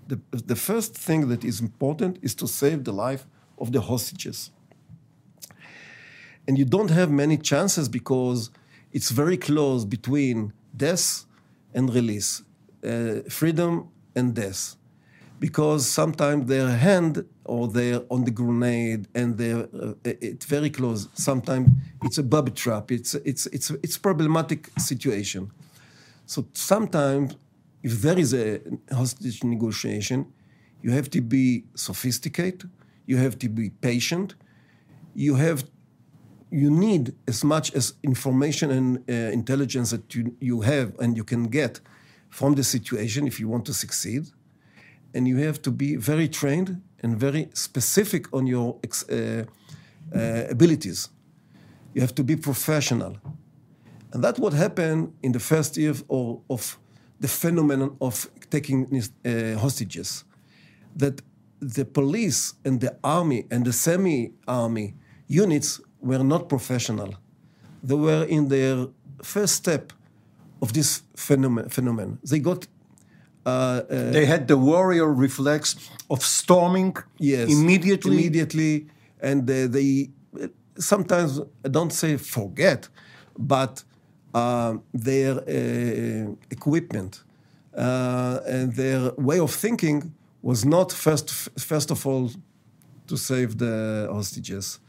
The, 0.07 0.19
the 0.53 0.57
first 0.57 0.95
thing 0.95 1.29
that 1.29 1.43
is 1.45 1.61
important 1.61 2.19
is 2.23 2.35
to 2.37 2.47
save 2.47 2.85
the 2.85 2.93
life 2.93 3.27
of 3.59 3.73
the 3.73 3.81
hostages. 3.81 4.51
And 6.47 6.57
you 6.57 6.65
don't 6.65 6.91
have 6.91 7.11
many 7.11 7.37
chances 7.37 7.89
because 7.89 8.51
it's 8.93 9.11
very 9.11 9.37
close 9.37 9.85
between 9.85 10.53
death 10.75 11.25
and 11.75 11.93
release, 11.93 12.43
uh, 12.85 13.21
freedom 13.29 13.89
and 14.15 14.35
death. 14.35 14.77
Because 15.39 15.87
sometimes 15.87 16.47
their 16.47 16.71
hand 16.71 17.25
or 17.49 17.67
they're 17.67 18.03
on 18.11 18.25
the 18.25 18.31
grenade 18.31 19.09
and 19.15 19.39
they're 19.39 19.67
uh, 19.83 19.95
it's 20.05 20.47
very 20.47 20.71
close. 20.71 21.09
Sometimes 21.15 21.71
it's 22.05 22.19
a 22.19 22.23
booby 22.23 22.53
trap. 22.53 22.93
It's 22.93 23.15
it's 23.15 23.47
it's 23.47 23.71
it's 23.83 23.97
problematic 23.99 24.71
situation. 24.79 25.51
So 26.27 26.47
sometimes 26.53 27.37
if 27.83 28.03
there 28.03 28.19
is 28.19 28.35
a 28.35 28.61
hostage 28.93 29.43
negotiation, 29.45 30.27
you 30.83 30.91
have 30.93 31.09
to 31.11 31.21
be 31.21 31.65
sophisticated. 31.75 32.71
You 33.07 33.17
have 33.17 33.39
to 33.39 33.49
be 33.49 33.71
patient. 33.71 34.35
You 35.15 35.37
have 35.37 35.65
you 36.51 36.71
need 36.71 37.15
as 37.27 37.45
much 37.45 37.75
as 37.75 37.95
information 38.03 38.71
and 38.71 38.99
uh, 39.09 39.13
intelligence 39.33 39.91
that 39.91 40.15
you, 40.15 40.35
you 40.41 40.63
have 40.63 40.99
and 40.99 41.17
you 41.17 41.25
can 41.25 41.45
get 41.45 41.81
from 42.31 42.55
the 42.55 42.65
situation 42.65 43.27
if 43.27 43.39
you 43.41 43.49
want 43.49 43.65
to 43.67 43.75
succeed. 43.75 44.27
And 45.15 45.27
you 45.27 45.39
have 45.39 45.61
to 45.63 45.71
be 45.71 45.97
very 45.97 46.29
trained 46.29 46.83
and 47.03 47.19
very 47.19 47.49
specific 47.55 48.33
on 48.33 48.47
your 48.47 48.77
uh, 49.11 49.45
uh, 50.15 50.45
abilities. 50.51 51.09
You 51.95 52.01
have 52.01 52.15
to 52.15 52.25
be 52.25 52.37
professional. 52.37 53.17
And 54.13 54.25
that's 54.25 54.39
what 54.39 54.53
happened 54.53 55.13
in 55.23 55.33
the 55.33 55.41
first 55.41 55.77
year 55.77 55.91
of, 55.91 56.41
of 56.49 56.79
the 57.21 57.29
phenomenon 57.29 57.97
of 58.01 58.29
taking 58.51 58.87
uh, 59.25 59.59
hostages. 59.59 60.25
That 60.97 61.21
the 61.61 61.85
police 61.85 62.55
and 62.65 62.81
the 62.81 62.97
army 63.03 63.47
and 63.51 63.65
the 63.65 63.73
semi 63.73 64.33
army 64.47 64.95
units 65.27 65.81
were 66.01 66.25
not 66.25 66.49
professional. 66.49 67.15
They 67.83 67.95
were 67.95 68.25
in 68.25 68.49
their 68.49 68.87
first 69.23 69.55
step 69.55 69.93
of 70.63 70.73
this 70.73 71.03
phenomenon. 71.17 71.71
phenomenon. 71.71 72.19
They 72.23 72.39
got. 72.39 72.67
Uh, 73.49 73.51
uh, 73.51 74.11
they 74.19 74.27
had 74.27 74.47
the 74.47 74.57
warrior 74.57 75.09
reflex 75.27 75.63
of 76.09 76.21
storming 76.23 76.97
yes, 77.19 77.49
immediately. 77.51 78.17
Immediately, 78.17 78.87
and 79.29 79.41
uh, 79.51 79.55
they 79.77 80.11
sometimes 80.79 81.41
I 81.67 81.69
don't 81.69 81.93
say 81.93 82.17
forget, 82.17 82.89
but 83.53 83.85
uh, 84.35 84.73
their 84.93 85.35
uh, 85.39 86.35
equipment 86.51 87.25
uh, 87.77 88.41
and 88.55 88.75
their 88.75 89.13
way 89.17 89.39
of 89.41 89.51
thinking 89.55 90.13
was 90.43 90.65
not 90.65 90.93
first 90.93 91.31
first 91.59 91.91
of 91.91 92.07
all 92.07 92.31
to 93.07 93.17
save 93.17 93.51
the 93.57 94.09
hostages 94.13 94.81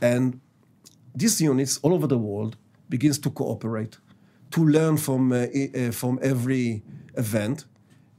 and 0.00 0.40
these 1.14 1.40
units 1.40 1.78
all 1.82 1.92
over 1.94 2.06
the 2.06 2.18
world 2.18 2.56
begins 2.88 3.18
to 3.18 3.30
cooperate, 3.30 3.98
to 4.50 4.64
learn 4.64 4.96
from, 4.96 5.30
from 5.92 6.18
every 6.22 6.82
event. 7.16 7.64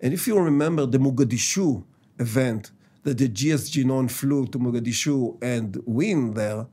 And 0.01 0.13
if 0.13 0.27
you 0.27 0.39
remember 0.39 0.85
the 0.85 0.97
Mogadishu 0.97 1.83
event, 2.19 2.71
that 3.03 3.17
the 3.17 3.29
GSG 3.29 3.85
9 3.85 4.09
flew 4.09 4.45
to 4.47 4.59
Mogadishu 4.59 5.37
and 5.41 5.81
win 5.85 6.33
there 6.33 6.67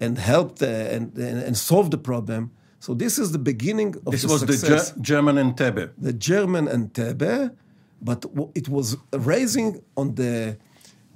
and 0.00 0.18
helped 0.18 0.62
uh, 0.62 0.66
and, 0.66 1.16
and, 1.16 1.38
and 1.42 1.56
solve 1.56 1.90
the 1.90 1.98
problem. 1.98 2.50
So 2.80 2.94
this 2.94 3.18
is 3.18 3.32
the 3.32 3.38
beginning 3.38 3.94
of 4.06 4.12
this 4.12 4.22
the 4.22 4.28
was 4.28 4.40
success. 4.40 4.90
the 4.90 5.00
Ge- 5.00 5.02
German 5.02 5.36
Entebbe. 5.36 5.90
The 5.98 6.12
German 6.12 6.66
Entebbe, 6.66 7.54
but 8.02 8.24
it 8.54 8.68
was 8.68 8.96
raising 9.12 9.82
on 9.96 10.14
the 10.14 10.56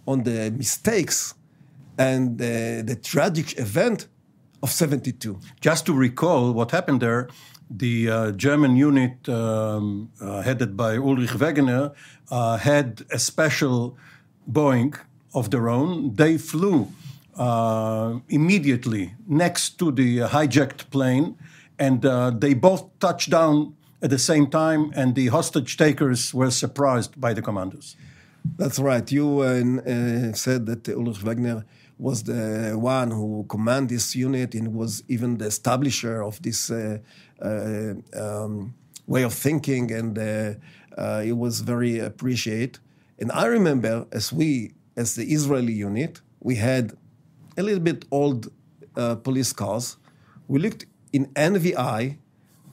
on 0.06 0.24
the 0.24 0.50
mistakes 0.50 1.34
and 1.98 2.40
uh, 2.40 2.44
the 2.90 2.98
tragic 3.02 3.58
event 3.58 4.08
of 4.62 4.70
72. 4.70 5.38
Just 5.60 5.86
to 5.86 5.92
recall 5.92 6.52
what 6.52 6.70
happened 6.72 7.00
there, 7.00 7.28
the 7.78 8.10
uh, 8.10 8.32
German 8.32 8.76
unit 8.76 9.28
um, 9.28 10.10
uh, 10.20 10.42
headed 10.42 10.76
by 10.76 10.96
Ulrich 10.96 11.30
Wegener 11.30 11.94
uh, 12.30 12.56
had 12.56 13.04
a 13.10 13.18
special 13.18 13.96
Boeing 14.50 14.98
of 15.34 15.50
their 15.50 15.68
own. 15.68 16.14
They 16.14 16.38
flew 16.38 16.92
uh, 17.36 18.18
immediately 18.28 19.14
next 19.26 19.78
to 19.78 19.90
the 19.90 20.18
hijacked 20.18 20.90
plane, 20.90 21.36
and 21.78 22.04
uh, 22.04 22.30
they 22.30 22.54
both 22.54 22.98
touched 22.98 23.30
down 23.30 23.74
at 24.02 24.10
the 24.10 24.18
same 24.18 24.48
time, 24.48 24.92
and 24.94 25.14
the 25.14 25.28
hostage 25.28 25.76
takers 25.76 26.34
were 26.34 26.50
surprised 26.50 27.20
by 27.20 27.32
the 27.32 27.40
commandos. 27.40 27.96
That's 28.58 28.78
right. 28.78 29.10
You 29.10 29.42
said 30.34 30.66
that 30.66 30.88
Ulrich 30.88 31.20
Wegener 31.20 31.64
was 32.02 32.24
the 32.24 32.74
one 32.76 33.12
who 33.12 33.46
commanded 33.48 33.90
this 33.90 34.16
unit 34.16 34.54
and 34.54 34.74
was 34.74 35.04
even 35.08 35.38
the 35.38 35.46
establisher 35.46 36.26
of 36.26 36.42
this 36.42 36.68
uh, 36.68 36.98
uh, 37.40 37.94
um, 38.20 38.74
way 39.06 39.22
of 39.22 39.32
thinking, 39.32 39.92
and 39.92 40.18
uh, 40.18 40.54
uh 40.98 41.22
it 41.24 41.36
was 41.44 41.60
very 41.60 42.00
appreciated. 42.00 42.80
And 43.20 43.30
I 43.30 43.46
remember, 43.46 44.06
as 44.10 44.32
we, 44.32 44.72
as 44.96 45.14
the 45.14 45.24
Israeli 45.36 45.74
unit, 45.74 46.20
we 46.40 46.56
had 46.56 46.92
a 47.56 47.62
little 47.62 47.84
bit 47.90 48.04
old 48.10 48.50
uh, 48.96 49.14
police 49.14 49.52
cars. 49.52 49.96
We 50.48 50.58
looked 50.58 50.86
in 51.12 51.26
NVI 51.26 52.16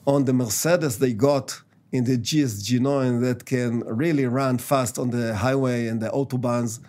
on 0.06 0.24
the 0.24 0.32
Mercedes 0.32 0.98
they 0.98 1.12
got 1.12 1.62
in 1.92 2.02
the 2.04 2.18
GSG9 2.18 3.20
that 3.20 3.44
can 3.44 3.80
really 3.80 4.26
run 4.26 4.58
fast 4.58 4.98
on 4.98 5.10
the 5.10 5.36
highway 5.36 5.86
and 5.86 6.00
the 6.00 6.08
autobahns 6.08 6.80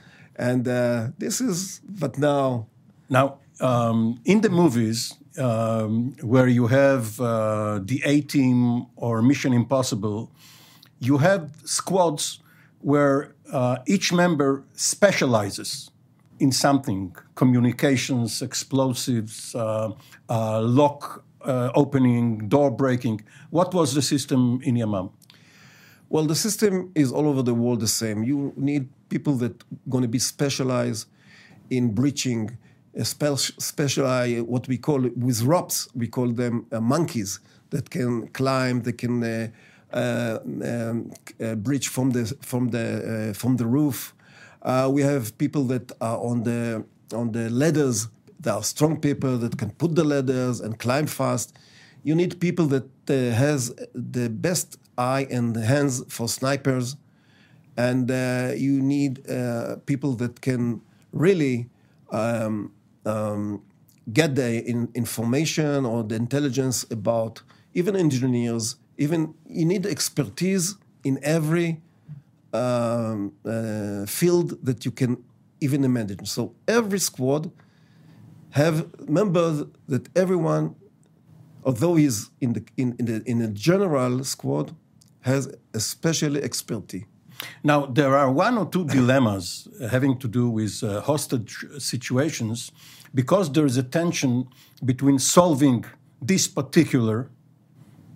and 0.42 0.68
uh, 0.68 1.10
this 1.20 1.40
is, 1.40 1.82
but 1.88 2.18
now. 2.18 2.68
Now, 3.10 3.38
um, 3.60 4.20
in 4.26 4.42
the 4.42 4.50
movies 4.50 5.14
um, 5.38 6.16
where 6.22 6.48
you 6.48 6.68
have 6.68 7.20
uh, 7.22 7.80
the 7.84 8.02
A 8.06 8.22
Team 8.22 8.88
or 8.96 9.22
Mission 9.22 9.54
Impossible, 9.54 10.32
you 11.00 11.18
have 11.18 11.52
squads 11.64 12.40
where 12.80 13.36
uh, 13.52 13.78
each 13.86 14.12
member 14.12 14.64
specializes 14.74 15.92
in 16.40 16.52
something 16.52 17.16
communications, 17.36 18.42
explosives, 18.42 19.54
uh, 19.54 19.92
uh, 20.30 20.62
lock 20.62 21.24
uh, 21.42 21.70
opening, 21.76 22.48
door 22.50 22.72
breaking. 22.72 23.22
What 23.52 23.74
was 23.74 23.94
the 23.94 24.02
system 24.02 24.60
in 24.64 24.76
Yamam? 24.76 25.12
Well, 26.10 26.26
the 26.26 26.36
system 26.36 26.92
is 26.96 27.12
all 27.12 27.28
over 27.28 27.44
the 27.44 27.54
world 27.54 27.80
the 27.80 27.88
same. 27.88 28.24
You 28.24 28.54
need 28.58 28.90
people 29.14 29.34
that 29.44 29.56
going 29.90 30.06
to 30.10 30.14
be 30.18 30.20
specialized 30.20 31.04
in 31.70 31.84
breaching, 31.94 32.58
specialize 33.04 34.42
what 34.54 34.68
we 34.68 34.78
call 34.88 35.02
with 35.26 35.40
ropes. 35.44 35.78
We 36.02 36.08
call 36.08 36.30
them 36.42 36.56
uh, 36.72 36.80
monkeys 36.80 37.40
that 37.70 37.90
can 37.90 38.28
climb, 38.40 38.82
they 38.82 38.96
can 39.04 39.24
uh, 39.24 39.48
uh, 39.94 40.40
um, 40.44 41.12
uh, 41.44 41.56
breach 41.56 41.88
from 41.90 42.12
the 42.12 42.24
from 42.42 42.70
the 42.70 42.86
uh, 42.88 43.34
from 43.34 43.58
the 43.58 43.66
roof. 43.66 44.14
Uh, 44.62 44.90
we 44.96 45.02
have 45.02 45.38
people 45.38 45.64
that 45.74 45.92
are 46.00 46.20
on 46.30 46.44
the 46.44 46.84
on 47.14 47.32
the 47.32 47.50
ladders. 47.50 48.08
There 48.40 48.54
are 48.54 48.64
strong 48.64 49.00
people 49.00 49.38
that 49.44 49.58
can 49.58 49.72
put 49.72 49.96
the 49.96 50.04
ladders 50.04 50.62
and 50.62 50.80
climb 50.80 51.08
fast. 51.08 51.48
You 52.04 52.16
need 52.16 52.40
people 52.40 52.66
that 52.68 52.88
has 53.08 53.60
the 53.94 54.30
best 54.30 54.78
eye 54.98 55.28
and 55.30 55.56
hands 55.56 56.04
for 56.08 56.28
snipers, 56.28 56.96
and 57.78 58.12
uh, 58.12 58.52
you 58.56 58.82
need 58.82 59.30
uh, 59.30 59.78
people 59.86 60.14
that 60.14 60.42
can 60.42 60.82
really 61.12 61.70
um, 62.12 62.72
um, 63.06 63.62
get 64.12 64.36
the 64.36 64.64
in 64.66 64.90
information 64.94 65.86
or 65.86 66.04
the 66.04 66.16
intelligence 66.16 66.86
about 66.92 67.42
even 67.74 67.96
engineers, 67.96 68.76
even 68.98 69.34
you 69.48 69.66
need 69.66 69.86
expertise 69.86 70.76
in 71.04 71.20
every 71.24 71.82
um, 72.54 73.34
uh, 73.46 74.06
field 74.06 74.64
that 74.66 74.84
you 74.86 74.92
can 74.92 75.24
even 75.62 75.84
imagine. 75.84 76.26
So 76.26 76.54
every 76.68 77.00
squad 77.00 77.52
have 78.52 79.08
members 79.08 79.64
that 79.88 80.10
everyone, 80.16 80.76
although 81.64 81.96
he's 81.96 82.30
in 82.42 82.54
the 82.54 82.64
in, 82.76 82.96
in 83.00 83.06
the 83.06 83.24
in 83.26 83.42
a 83.42 83.48
general 83.48 84.24
squad, 84.24 84.76
has 85.22 85.54
a 85.74 85.80
special 85.80 86.36
expertise. 86.36 87.06
Now, 87.64 87.86
there 87.86 88.16
are 88.16 88.32
one 88.32 88.58
or 88.58 88.66
two 88.66 88.86
dilemmas 88.86 89.68
having 89.90 90.18
to 90.20 90.28
do 90.28 90.50
with 90.50 90.84
uh, 90.84 91.02
hostage 91.02 91.66
situations 91.78 92.72
because 93.14 93.52
there 93.52 93.66
is 93.66 93.78
a 93.78 93.84
tension 93.84 94.48
between 94.84 95.20
solving 95.20 95.86
this 96.22 96.48
particular 96.48 97.30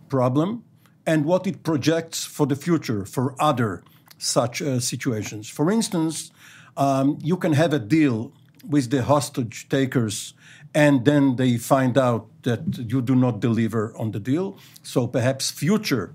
problem 0.09 0.63
and 1.05 1.25
what 1.25 1.45
it 1.47 1.63
projects 1.63 2.25
for 2.25 2.45
the 2.47 2.55
future 2.55 3.05
for 3.05 3.35
other 3.39 3.83
such 4.17 4.61
uh, 4.61 4.79
situations. 4.79 5.49
For 5.49 5.71
instance, 5.71 6.31
um, 6.77 7.19
you 7.21 7.37
can 7.37 7.53
have 7.53 7.73
a 7.73 7.79
deal 7.79 8.31
with 8.67 8.89
the 8.89 9.03
hostage 9.03 9.69
takers 9.69 10.33
and 10.73 11.05
then 11.05 11.37
they 11.37 11.57
find 11.57 11.97
out 11.97 12.27
that 12.43 12.61
you 12.77 13.01
do 13.01 13.15
not 13.15 13.39
deliver 13.39 13.95
on 13.97 14.11
the 14.11 14.19
deal. 14.19 14.57
So 14.83 15.07
perhaps 15.07 15.51
future 15.51 16.13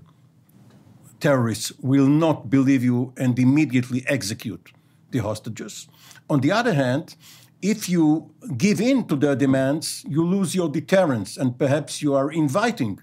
terrorists 1.21 1.71
will 1.79 2.07
not 2.07 2.49
believe 2.49 2.83
you 2.83 3.13
and 3.17 3.37
immediately 3.39 4.03
execute 4.07 4.71
the 5.11 5.19
hostages. 5.19 5.87
On 6.29 6.41
the 6.41 6.51
other 6.51 6.73
hand, 6.73 7.15
if 7.61 7.87
you 7.87 8.31
give 8.57 8.81
in 8.81 9.05
to 9.07 9.15
their 9.15 9.35
demands, 9.35 10.03
you 10.07 10.25
lose 10.25 10.55
your 10.55 10.69
deterrence 10.69 11.37
and 11.37 11.57
perhaps 11.57 12.01
you 12.01 12.15
are 12.15 12.31
inviting 12.31 12.99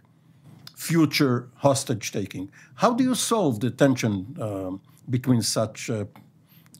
future 0.77 1.49
hostage 1.57 2.13
taking. 2.13 2.51
How 2.77 2.93
do 2.93 3.05
you 3.05 3.15
solve 3.15 3.61
the 3.61 3.71
tension 3.71 4.37
uh, 4.41 4.73
between 5.09 5.43
such 5.43 5.91
uh, 5.91 6.05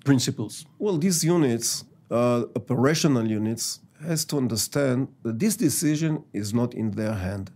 principles? 0.05 0.67
Well, 0.79 0.99
these 0.99 1.25
units, 1.25 1.85
uh, 2.11 2.45
operational 2.57 3.29
units, 3.29 3.81
has 4.05 4.25
to 4.27 4.37
understand 4.37 5.09
that 5.23 5.39
this 5.39 5.57
decision 5.57 6.25
is 6.33 6.55
not 6.55 6.75
in 6.75 6.93
their 6.93 7.15
hand. 7.15 7.51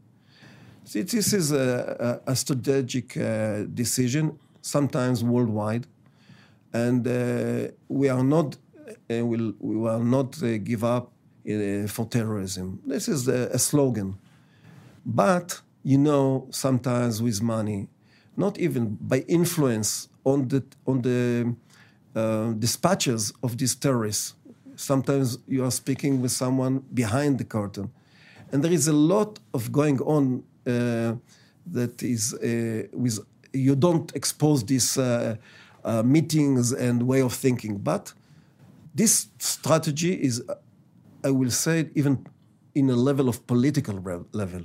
This 0.93 1.33
is 1.33 1.53
a, 1.53 2.21
a, 2.27 2.37
strategic 2.37 3.17
uh, 3.17 3.63
decision, 3.73 4.39
sometimes 4.61 5.25
worldwide, 5.25 5.87
and 6.75 7.07
uh, 7.09 7.69
we 7.89 8.11
are 8.11 8.23
not 8.23 8.59
uh, 9.11 9.25
will 9.25 9.55
we 9.59 9.77
will 9.77 10.05
not 10.05 10.43
uh, 10.43 10.59
give 10.59 10.85
up 10.85 11.11
uh, 11.49 11.87
for 11.87 12.05
terrorism. 12.11 12.79
This 12.85 13.09
is 13.09 13.27
a, 13.27 13.49
a, 13.55 13.59
slogan, 13.59 14.19
but 15.07 15.63
you 15.83 15.97
know, 15.97 16.47
sometimes 16.51 17.23
with 17.23 17.41
money, 17.41 17.89
not 18.37 18.59
even 18.59 18.99
by 19.01 19.21
influence 19.29 20.09
on 20.25 20.49
the 20.49 20.63
on 20.87 21.01
the 21.01 21.55
uh, 22.15 22.53
dispatches 22.53 23.33
of 23.43 23.57
these 23.57 23.75
terrorists. 23.75 24.35
Sometimes 24.77 25.39
you 25.49 25.65
are 25.65 25.71
speaking 25.71 26.21
with 26.21 26.33
someone 26.33 26.81
behind 26.93 27.39
the 27.39 27.45
curtain, 27.45 27.91
and 28.51 28.63
there 28.63 28.73
is 28.73 28.89
a 28.89 28.93
lot 28.93 29.39
of 29.55 29.73
going 29.73 29.99
on 30.01 30.45
that 30.65 32.03
is 32.03 32.35
uh, 32.35 32.87
with 32.93 33.19
you 33.53 33.77
don't 33.77 34.15
expose 34.15 34.65
these 34.65 34.97
uh, 34.99 35.37
meetings 36.05 36.73
and 36.73 37.03
way 37.03 37.21
of 37.21 37.33
thinking. 37.33 37.77
But 37.79 38.13
this 38.95 39.29
strategy 39.39 40.15
is, 40.15 40.43
I 41.25 41.31
will 41.31 41.51
say, 41.51 41.91
even 41.95 42.27
in 42.75 42.89
a 42.91 42.97
level 42.97 43.29
of 43.29 43.47
political 43.47 43.97
level, 44.33 44.63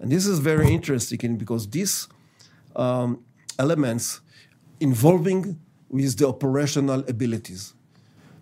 and 0.00 0.10
this 0.10 0.26
is 0.26 0.38
very 0.38 0.72
interesting 0.72 1.36
because 1.36 1.68
these 1.68 2.08
um, 2.74 3.22
elements 3.58 4.20
involving 4.80 5.58
with 5.88 6.16
the 6.16 6.26
operational 6.26 7.00
abilities. 7.06 7.74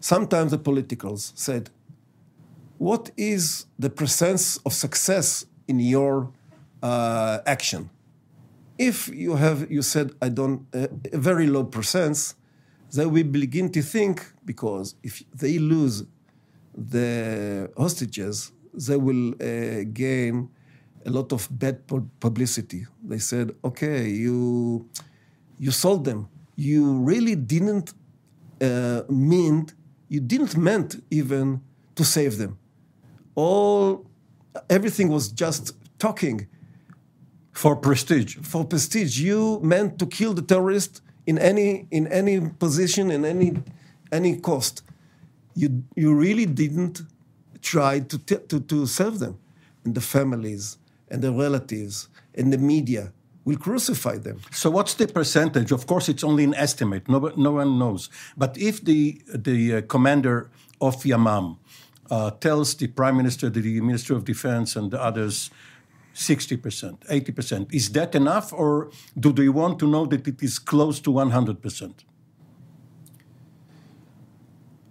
Sometimes 0.01 0.53
the 0.53 0.59
politicals 0.59 1.33
said, 1.35 1.69
what 2.79 3.11
is 3.17 3.67
the 3.79 3.91
presence 3.91 4.57
of 4.65 4.73
success 4.73 5.45
in 5.69 5.81
your 5.81 6.33
uh, 6.83 7.39
action. 7.47 7.91
If 8.79 9.09
you 9.09 9.37
have, 9.37 9.71
you 9.71 9.83
said, 9.83 10.13
I 10.23 10.31
don't, 10.31 10.67
uh, 10.75 10.87
very 11.13 11.47
low 11.47 11.65
percent, 11.65 12.35
they 12.93 13.07
will 13.07 13.25
begin 13.25 13.71
to 13.73 13.83
think 13.83 14.25
because 14.45 14.95
if 15.03 15.23
they 15.35 15.59
lose 15.59 16.05
the 16.75 17.71
hostages, 17.77 18.53
they 18.73 18.97
will 18.97 19.35
uh, 19.35 19.85
gain 19.93 20.49
a 21.05 21.11
lot 21.11 21.33
of 21.33 21.49
bad 21.51 21.87
publicity. 22.21 22.87
They 23.03 23.19
said, 23.19 23.55
okay, 23.65 24.09
you, 24.09 24.89
you 25.59 25.71
sold 25.71 26.05
them. 26.05 26.29
You 26.57 26.99
really 26.99 27.37
didn't 27.37 27.93
uh, 28.61 29.03
mean, 29.09 29.69
you 30.09 30.21
didn't 30.21 30.57
meant 30.57 31.03
even 31.11 31.61
to 31.95 32.05
save 32.05 32.39
them. 32.39 32.59
All, 33.35 34.07
everything 34.69 35.09
was 35.09 35.29
just 35.29 35.75
talking 35.99 36.49
for 37.53 37.77
prestige. 37.77 38.37
For 38.43 38.65
prestige, 38.65 39.19
you 39.19 39.61
meant 39.63 39.99
to 39.99 40.07
kill 40.07 40.35
the 40.35 40.43
terrorist 40.43 41.03
in 41.27 41.39
any 41.39 41.87
in 41.91 42.07
any 42.09 42.41
position 42.59 43.11
in 43.11 43.25
any 43.25 43.57
any 44.13 44.37
cost. 44.37 44.83
You 45.55 45.85
you 45.97 46.15
really 46.15 46.47
didn't 46.47 47.03
try 47.63 48.01
to 48.01 48.19
to 48.19 48.61
to 48.61 48.87
serve 48.87 49.19
them, 49.19 49.39
and 49.85 49.95
the 49.95 50.01
families 50.01 50.79
and 51.11 51.23
the 51.23 51.33
relatives 51.33 52.09
and 52.35 52.53
the 52.53 52.59
media 52.59 53.13
will 53.45 53.57
crucify 53.57 54.17
them. 54.19 54.41
So 54.53 54.71
what's 54.71 54.95
the 54.95 55.09
percentage? 55.09 55.73
Of 55.73 55.87
course, 55.87 56.09
it's 56.09 56.23
only 56.23 56.45
an 56.45 56.55
estimate. 56.55 57.09
No, 57.09 57.19
no 57.37 57.53
one 57.53 57.79
knows. 57.79 58.09
But 58.37 58.57
if 58.57 58.85
the 58.85 59.21
the 59.35 59.77
uh, 59.77 59.81
commander 59.83 60.51
of 60.81 61.03
Yamam 61.03 61.57
uh, 62.11 62.31
tells 62.31 62.75
the 62.75 62.87
prime 62.87 63.17
minister, 63.17 63.51
the 63.51 63.81
minister 63.81 64.15
of 64.15 64.25
defense, 64.25 64.77
and 64.77 64.91
the 64.91 65.03
others 65.03 65.51
60%, 66.15 67.07
80%. 67.07 67.73
Is 67.73 67.91
that 67.91 68.15
enough, 68.15 68.53
or 68.53 68.91
do 69.19 69.33
they 69.33 69.49
want 69.49 69.79
to 69.79 69.87
know 69.87 70.07
that 70.07 70.27
it 70.27 70.43
is 70.43 70.59
close 70.59 71.01
to 71.01 71.11
100%? 71.11 71.95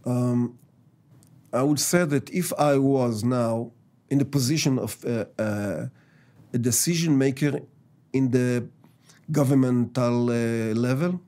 Um, 0.05 0.58
I 1.51 1.62
would 1.63 1.79
say 1.79 2.05
that 2.05 2.29
if 2.29 2.53
I 2.58 2.77
was 2.77 3.23
now 3.23 3.71
in 4.10 4.17
the 4.19 4.25
position 4.25 4.79
of 4.79 5.03
a 5.05 5.89
decision 6.58 7.17
maker 7.17 7.60
in 8.13 8.32
the 8.32 8.67
governmental 9.32 10.29
uh, 10.29 10.73
level, 10.73 11.21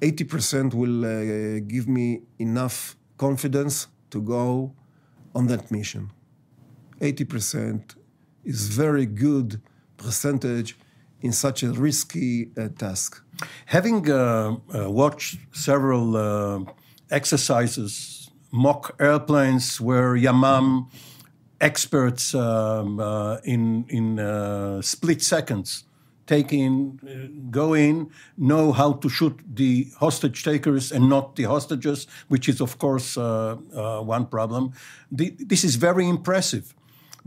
80% 0.00 0.74
will 0.74 1.04
uh, 1.04 1.60
give 1.66 1.88
me 1.88 2.22
enough 2.38 2.96
confidence 3.16 3.88
to 4.10 4.22
go 4.22 4.72
on 5.34 5.46
that 5.48 5.70
mission. 5.70 6.10
80% 7.00 7.97
is 8.48 8.68
very 8.68 9.06
good 9.06 9.60
percentage 9.98 10.76
in 11.20 11.32
such 11.32 11.62
a 11.62 11.70
risky 11.72 12.50
uh, 12.56 12.68
task. 12.78 13.22
Having 13.66 14.10
uh, 14.10 14.56
uh, 14.74 14.90
watched 14.90 15.38
several 15.52 16.16
uh, 16.16 16.60
exercises, 17.10 18.30
mock 18.50 18.96
airplanes 18.98 19.80
where 19.80 20.14
Yamam 20.16 20.86
experts 21.60 22.34
um, 22.34 23.00
uh, 23.00 23.36
in 23.44 23.84
in 23.88 24.18
uh, 24.18 24.80
split 24.80 25.22
seconds 25.22 25.84
take 26.26 26.52
in, 26.52 27.00
go 27.50 27.72
in, 27.72 28.10
know 28.36 28.70
how 28.70 28.92
to 28.92 29.08
shoot 29.08 29.40
the 29.54 29.86
hostage 29.98 30.44
takers 30.44 30.92
and 30.92 31.08
not 31.08 31.36
the 31.36 31.44
hostages, 31.44 32.06
which 32.28 32.50
is 32.50 32.60
of 32.60 32.76
course 32.76 33.16
one 33.16 34.26
problem. 34.26 34.72
The, 35.10 35.34
this 35.38 35.64
is 35.64 35.76
very 35.76 36.06
impressive. 36.06 36.74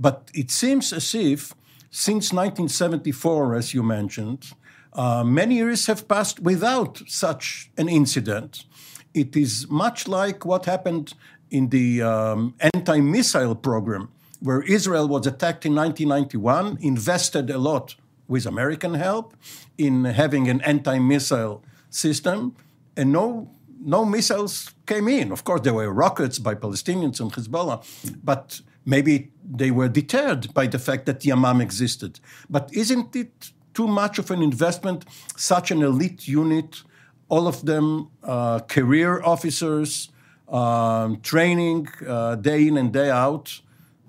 But 0.02 0.32
it 0.34 0.50
seems 0.50 0.92
as 0.92 1.14
if 1.14 1.54
since 1.92 2.34
1974, 2.34 3.56
as 3.56 3.74
you 3.74 3.84
mentioned, 3.84 4.54
uh, 4.94 5.24
many 5.24 5.56
years 5.56 5.86
have 5.86 6.08
passed 6.08 6.40
without 6.40 7.02
such 7.08 7.70
an 7.78 7.88
incident. 7.88 8.66
It 9.14 9.36
is 9.38 9.70
much 9.70 10.08
like 10.08 10.44
what 10.44 10.66
happened 10.66 11.14
in 11.52 11.70
the 11.70 12.02
um, 12.02 12.56
anti 12.74 13.00
missile 13.00 13.56
program, 13.56 14.10
where 14.40 14.64
Israel 14.64 15.08
was 15.08 15.28
attacked 15.28 15.66
in 15.66 15.76
1991, 15.76 16.80
invested 16.82 17.50
a 17.50 17.60
lot 17.60 17.96
with 18.28 18.46
American 18.46 18.96
help 18.96 19.36
in 19.78 20.06
having 20.06 20.50
an 20.50 20.62
anti 20.62 20.98
missile 20.98 21.64
system, 21.90 22.56
and 22.98 23.12
no, 23.12 23.52
no 23.80 24.04
missiles 24.04 24.72
came 24.88 25.08
in. 25.08 25.32
Of 25.32 25.44
course, 25.44 25.62
there 25.62 25.74
were 25.74 25.92
rockets 25.92 26.40
by 26.40 26.56
Palestinians 26.56 27.20
and 27.20 27.32
Hezbollah, 27.32 27.84
but 28.24 28.62
Maybe 28.86 29.32
they 29.44 29.72
were 29.72 29.90
deterred 29.90 30.54
by 30.54 30.68
the 30.68 30.80
fact 30.80 31.06
that 31.06 31.20
Yamam 31.22 31.62
existed. 31.62 32.20
But 32.50 32.70
isn't 32.74 33.16
it 33.16 33.52
too 33.74 33.88
much 33.88 34.20
of 34.20 34.32
an 34.32 34.42
investment, 34.42 35.06
such 35.36 35.72
an 35.72 35.82
elite 35.82 36.28
unit, 36.28 36.84
all 37.30 37.48
of 37.48 37.66
them 37.66 38.10
uh, 38.24 38.60
career 38.60 39.22
officers, 39.24 40.10
um, 40.50 41.22
training 41.22 41.88
uh, 42.08 42.36
day 42.36 42.68
in 42.68 42.78
and 42.78 42.92
day 42.92 43.10
out, 43.10 43.62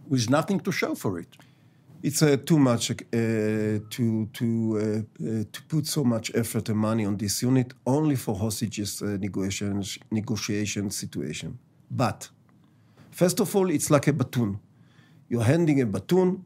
with 0.08 0.28
nothing 0.28 0.58
to 0.61 0.72
show 0.72 0.94
for 0.94 1.18
it? 1.18 1.37
it's 2.02 2.22
uh, 2.22 2.37
too 2.44 2.58
much 2.58 2.90
uh, 2.90 2.94
to 3.90 4.28
to 4.32 4.46
uh, 4.76 5.26
uh, 5.26 5.44
to 5.52 5.62
put 5.68 5.87
so 5.87 6.04
much 6.04 6.30
effort 6.35 6.68
and 6.68 6.78
money 6.78 7.04
on 7.04 7.16
this 7.16 7.42
unit 7.42 7.72
only 7.87 8.16
for 8.16 8.35
hostages 8.35 9.00
negotiations 9.02 9.98
negotiation 10.11 10.90
situation. 10.90 11.58
But 11.90 12.28
first 13.12 13.40
of 13.40 13.55
all, 13.55 13.70
it's 13.70 13.90
like 13.90 14.09
a 14.09 14.12
baton. 14.12 14.59
You're 15.29 15.44
handing 15.44 15.81
a 15.81 15.87
baton, 15.87 16.44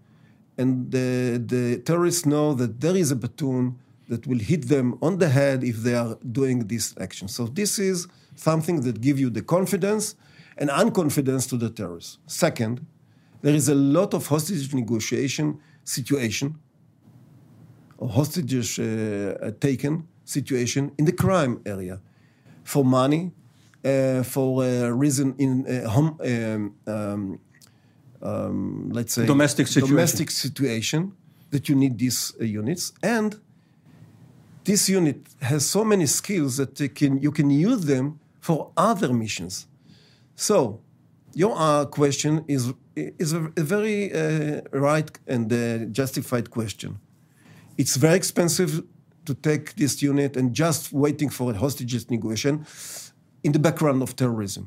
and 0.59 0.91
the, 0.91 1.43
the 1.45 1.79
terrorists 1.79 2.27
know 2.27 2.55
that 2.55 2.81
there 2.81 2.97
is 2.97 3.11
a 3.11 3.17
baton 3.17 3.79
that 4.09 4.27
will 4.27 4.39
hit 4.39 4.69
them 4.69 4.99
on 5.03 5.19
the 5.19 5.29
head 5.29 5.65
if 5.65 5.79
they 5.79 5.95
are 5.95 6.17
doing 6.31 6.67
this 6.67 6.95
action. 7.01 7.29
So 7.29 7.47
this 7.47 7.79
is 7.79 8.07
something 8.37 8.83
that 8.83 9.01
give 9.01 9.19
you 9.19 9.31
the 9.31 9.43
confidence 9.43 10.15
and 10.59 10.71
unconfidence 10.71 11.49
to 11.49 11.57
the 11.57 11.71
terrorists. 11.71 12.19
Second, 12.27 12.87
there 13.43 13.55
is 13.55 13.69
a 13.69 13.75
lot 13.75 14.15
of 14.15 14.27
hostage 14.27 14.73
negotiation 14.75 15.61
situation 15.85 16.59
or 17.99 18.09
hostages 18.09 18.79
uh, 18.79 19.51
taken 19.61 20.07
situation 20.25 20.93
in 20.99 21.05
the 21.05 21.13
crime 21.13 21.61
area 21.65 22.01
for 22.65 22.85
money, 22.85 23.33
for 24.23 24.65
a 24.65 24.93
reason 24.93 25.35
in 25.39 25.67
uh, 25.67 25.89
home, 25.89 26.19
um, 26.21 26.75
um, 26.87 27.39
um, 28.23 28.91
let's 28.91 29.15
say 29.15 29.27
Domestic 29.27 29.67
situation. 29.67 29.97
domestic 29.97 30.31
situation 30.31 31.13
that 31.51 31.69
you 31.69 31.77
need 31.77 31.99
these 31.99 32.35
uh, 32.41 32.45
units 32.45 32.93
and 33.03 33.41
this 34.65 34.89
unit 34.89 35.19
has 35.41 35.65
so 35.65 35.85
many 35.85 36.07
skills 36.07 36.57
that 36.57 36.75
they 36.75 36.89
can, 36.89 37.23
you 37.23 37.31
can 37.31 37.51
use 37.51 37.85
them 37.85 38.19
for 38.41 38.73
other 38.77 39.13
missions. 39.13 39.69
So, 40.35 40.81
your 41.35 41.55
uh, 41.57 41.85
question 41.85 42.45
is, 42.49 42.73
is 42.97 43.33
a, 43.33 43.53
a 43.57 43.63
very 43.63 44.13
uh, 44.13 44.63
right 44.73 45.11
and 45.29 45.53
uh, 45.53 45.85
justified 45.93 46.51
question. 46.51 46.99
It's 47.79 47.97
very 47.97 48.17
expensive 48.17 48.83
to 49.27 49.35
take 49.35 49.77
this 49.77 50.03
unit 50.03 50.37
and 50.37 50.53
just 50.53 50.93
waiting 50.93 51.31
for 51.31 51.53
a 51.53 51.55
hostages 51.55 52.11
negotiation 52.11 52.65
in 53.47 53.53
the 53.53 53.61
background 53.61 54.03
of 54.03 54.17
terrorism. 54.17 54.65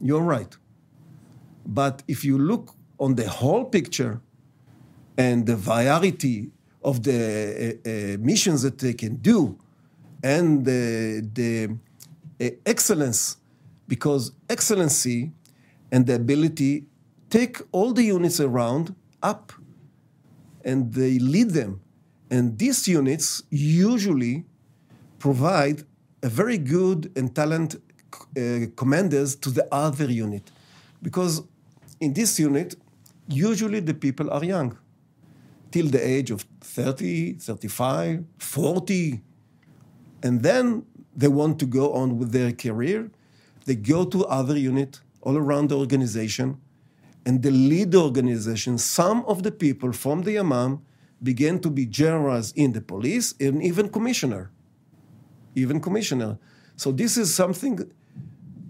You're 0.00 0.26
right. 0.36 0.56
But 1.66 2.02
if 2.08 2.24
you 2.24 2.38
look 2.38 2.74
on 2.98 3.14
the 3.16 3.28
whole 3.28 3.64
picture 3.66 4.22
and 5.18 5.46
the 5.46 5.56
variety 5.56 6.50
of 6.82 7.02
the 7.02 7.18
uh, 7.20 7.90
uh, 7.90 8.16
missions 8.30 8.62
that 8.62 8.78
they 8.78 8.94
can 8.94 9.16
do 9.16 9.58
and 10.24 10.64
the, 10.64 11.28
the 11.38 11.76
uh, 12.40 12.56
excellence, 12.64 13.36
because 13.86 14.32
excellency 14.48 15.30
and 15.92 16.06
the 16.06 16.14
ability 16.14 16.86
take 17.28 17.60
all 17.70 17.92
the 17.92 18.04
units 18.04 18.40
around 18.40 18.94
up 19.22 19.52
and 20.64 20.94
they 20.94 21.18
lead 21.18 21.50
them. 21.50 21.82
And 22.30 22.56
these 22.56 22.88
units 22.88 23.42
usually 23.50 24.46
provide 25.18 25.84
a 26.22 26.30
very 26.30 26.56
good 26.56 27.12
and 27.14 27.34
talent 27.34 27.76
uh, 28.36 28.66
commanders 28.76 29.36
to 29.36 29.50
the 29.50 29.66
other 29.72 30.10
unit. 30.10 30.50
Because 31.02 31.42
in 32.00 32.12
this 32.12 32.38
unit, 32.38 32.74
usually 33.28 33.80
the 33.80 33.94
people 33.94 34.30
are 34.30 34.44
young 34.44 34.76
till 35.70 35.88
the 35.88 36.06
age 36.06 36.30
of 36.30 36.44
30, 36.60 37.34
35, 37.34 38.24
40. 38.38 39.20
And 40.22 40.42
then 40.42 40.84
they 41.16 41.28
want 41.28 41.58
to 41.60 41.66
go 41.66 41.92
on 41.94 42.18
with 42.18 42.32
their 42.32 42.52
career. 42.52 43.10
They 43.64 43.74
go 43.76 44.04
to 44.04 44.24
other 44.26 44.56
unit 44.56 45.00
all 45.22 45.36
around 45.36 45.68
the 45.70 45.78
organization 45.78 46.58
and 47.24 47.42
they 47.42 47.50
lead 47.50 47.92
the 47.92 48.00
organization. 48.00 48.78
Some 48.78 49.24
of 49.26 49.42
the 49.42 49.52
people 49.52 49.92
from 49.92 50.22
the 50.22 50.36
Yamam 50.36 50.80
began 51.22 51.60
to 51.60 51.70
be 51.70 51.86
generals 51.86 52.52
in 52.52 52.72
the 52.72 52.80
police 52.80 53.34
and 53.40 53.62
even 53.62 53.88
commissioner. 53.88 54.50
Even 55.54 55.80
commissioner. 55.80 56.38
So 56.76 56.90
this 56.90 57.16
is 57.16 57.32
something, 57.32 57.92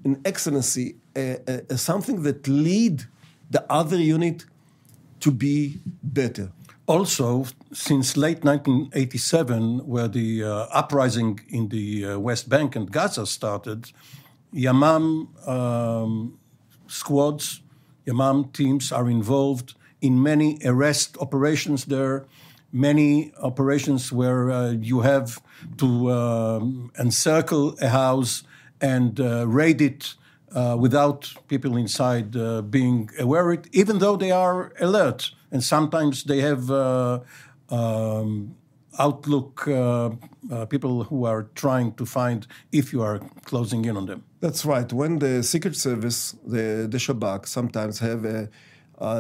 an 0.05 0.21
excellency, 0.25 0.97
uh, 1.17 1.37
something 1.77 2.23
that 2.23 2.49
lead 2.49 3.05
the 3.51 3.65
other 3.71 3.99
unit 3.99 4.45
to 5.21 5.31
be 5.31 5.81
better. 6.03 6.51
Also, 6.87 7.47
since 7.73 8.17
late 8.17 8.43
1987, 8.45 9.87
where 9.87 10.09
the 10.09 10.43
uh, 10.43 10.67
uprising 10.73 11.41
in 11.49 11.69
the 11.69 12.05
uh, 12.05 12.19
West 12.19 12.49
Bank 12.49 12.75
and 12.75 12.91
Gaza 12.91 13.25
started, 13.27 13.93
Yamam 14.53 15.29
um, 15.49 16.39
squads, 16.89 17.63
Yamam 18.07 18.53
teams 18.53 18.91
are 18.91 19.09
involved 19.09 19.75
in 20.01 20.21
many 20.21 20.59
arrest 20.65 21.17
operations 21.21 21.85
there, 21.85 22.27
many 22.73 23.33
operations 23.41 24.11
where 24.11 24.51
uh, 24.51 24.71
you 24.73 25.01
have 25.01 25.41
to 25.77 26.11
um, 26.11 26.91
encircle 26.99 27.77
a 27.81 27.89
house 27.89 28.43
and 28.83 29.19
uh, 29.21 29.47
raid 29.47 29.81
it 29.81 30.15
uh, 30.55 30.77
without 30.79 31.33
people 31.49 31.79
inside 31.79 32.37
uh, 32.37 32.61
being 32.61 33.09
aware 33.19 33.51
of 33.51 33.61
it, 33.61 33.69
even 33.73 34.01
though 34.01 34.17
they 34.17 34.31
are 34.31 34.73
alert. 34.81 35.31
And 35.51 35.65
sometimes 35.65 36.25
they 36.25 36.41
have 36.41 36.71
um, 36.71 38.55
outlook 38.99 39.67
uh, 39.67 40.11
uh, 40.51 40.67
people 40.67 41.05
who 41.05 41.25
are 41.25 41.45
trying 41.55 41.95
to 41.95 42.05
find 42.05 42.47
if 42.73 42.93
you 42.93 43.03
are 43.03 43.21
closing 43.45 43.85
in 43.85 43.97
on 43.97 44.07
them. 44.07 44.25
That's 44.41 44.65
right. 44.65 44.93
When 44.93 45.19
the 45.19 45.43
Secret 45.43 45.77
Service, 45.77 46.37
the, 46.47 46.87
the 46.91 46.99
Shabak, 46.99 47.47
sometimes 47.47 47.99
have 48.01 48.25
a, 48.25 48.49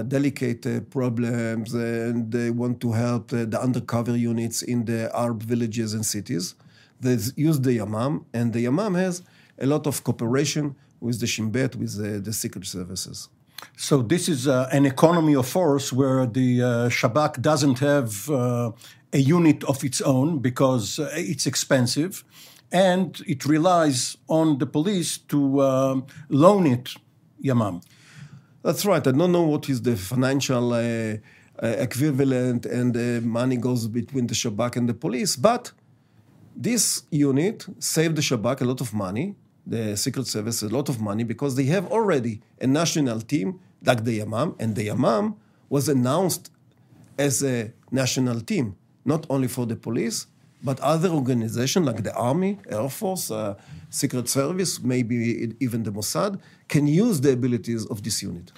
delicate 0.06 0.90
problems 0.90 1.74
and 1.74 2.30
they 2.30 2.50
want 2.50 2.80
to 2.80 2.92
help 2.92 3.28
the, 3.28 3.44
the 3.44 3.60
undercover 3.60 4.16
units 4.16 4.62
in 4.62 4.84
the 4.84 5.10
Arab 5.12 5.42
villages 5.42 5.92
and 5.92 6.06
cities, 6.06 6.54
they 7.00 7.18
use 7.34 7.58
the 7.58 7.78
Yamam, 7.78 8.24
and 8.32 8.52
the 8.52 8.64
Yamam 8.64 8.94
has 8.96 9.22
a 9.58 9.66
lot 9.66 9.86
of 9.86 10.02
cooperation 10.04 10.74
with 11.00 11.20
the 11.20 11.26
Shin 11.26 11.50
Bet, 11.50 11.76
with 11.76 11.96
the, 11.96 12.20
the 12.20 12.32
secret 12.32 12.66
services. 12.66 13.28
So 13.76 14.02
this 14.02 14.28
is 14.28 14.48
uh, 14.48 14.68
an 14.72 14.86
economy 14.86 15.34
of 15.34 15.48
force 15.48 15.92
where 15.92 16.26
the 16.26 16.62
uh, 16.62 16.66
Shabak 16.88 17.40
doesn't 17.40 17.78
have 17.78 18.28
uh, 18.28 18.72
a 19.12 19.18
unit 19.18 19.62
of 19.64 19.84
its 19.84 20.00
own 20.00 20.38
because 20.38 20.98
uh, 20.98 21.10
it's 21.14 21.46
expensive, 21.46 22.24
and 22.70 23.20
it 23.26 23.44
relies 23.44 24.16
on 24.28 24.58
the 24.58 24.66
police 24.66 25.18
to 25.18 25.62
um, 25.62 26.06
loan 26.28 26.66
it 26.66 26.94
Yamam. 27.44 27.82
That's 28.62 28.84
right. 28.84 29.04
I 29.06 29.10
don't 29.10 29.32
know 29.32 29.42
what 29.42 29.68
is 29.68 29.82
the 29.82 29.96
financial 29.96 30.72
uh, 30.72 30.78
uh, 30.78 31.66
equivalent 31.78 32.66
and 32.66 32.94
the 32.94 33.20
money 33.20 33.56
goes 33.56 33.88
between 33.88 34.26
the 34.26 34.34
Shabak 34.34 34.76
and 34.76 34.88
the 34.88 34.94
police, 34.94 35.36
but 35.36 35.72
this 36.56 37.02
unit 37.10 37.66
saved 37.78 38.16
the 38.16 38.22
Shabak 38.22 38.60
a 38.60 38.64
lot 38.64 38.80
of 38.80 38.94
money 38.94 39.34
the 39.66 39.96
Secret 39.96 40.26
Service 40.26 40.62
a 40.62 40.68
lot 40.68 40.88
of 40.88 41.00
money 41.00 41.24
because 41.24 41.54
they 41.56 41.64
have 41.64 41.90
already 41.90 42.40
a 42.60 42.66
national 42.66 43.20
team 43.20 43.60
like 43.84 44.04
the 44.04 44.20
Yamam, 44.20 44.54
and 44.60 44.76
the 44.76 44.88
Yamam 44.88 45.36
was 45.68 45.88
announced 45.88 46.50
as 47.18 47.42
a 47.42 47.72
national 47.90 48.40
team, 48.40 48.76
not 49.04 49.26
only 49.28 49.48
for 49.48 49.66
the 49.66 49.76
police, 49.76 50.26
but 50.62 50.78
other 50.80 51.08
organizations 51.08 51.86
like 51.86 52.02
the 52.04 52.14
Army, 52.14 52.58
Air 52.68 52.88
Force, 52.88 53.30
uh, 53.30 53.54
Secret 53.90 54.28
Service, 54.28 54.80
maybe 54.80 55.54
even 55.60 55.82
the 55.82 55.90
Mossad, 55.90 56.40
can 56.68 56.86
use 56.86 57.20
the 57.20 57.32
abilities 57.32 57.84
of 57.86 58.02
this 58.02 58.22
unit. 58.22 58.52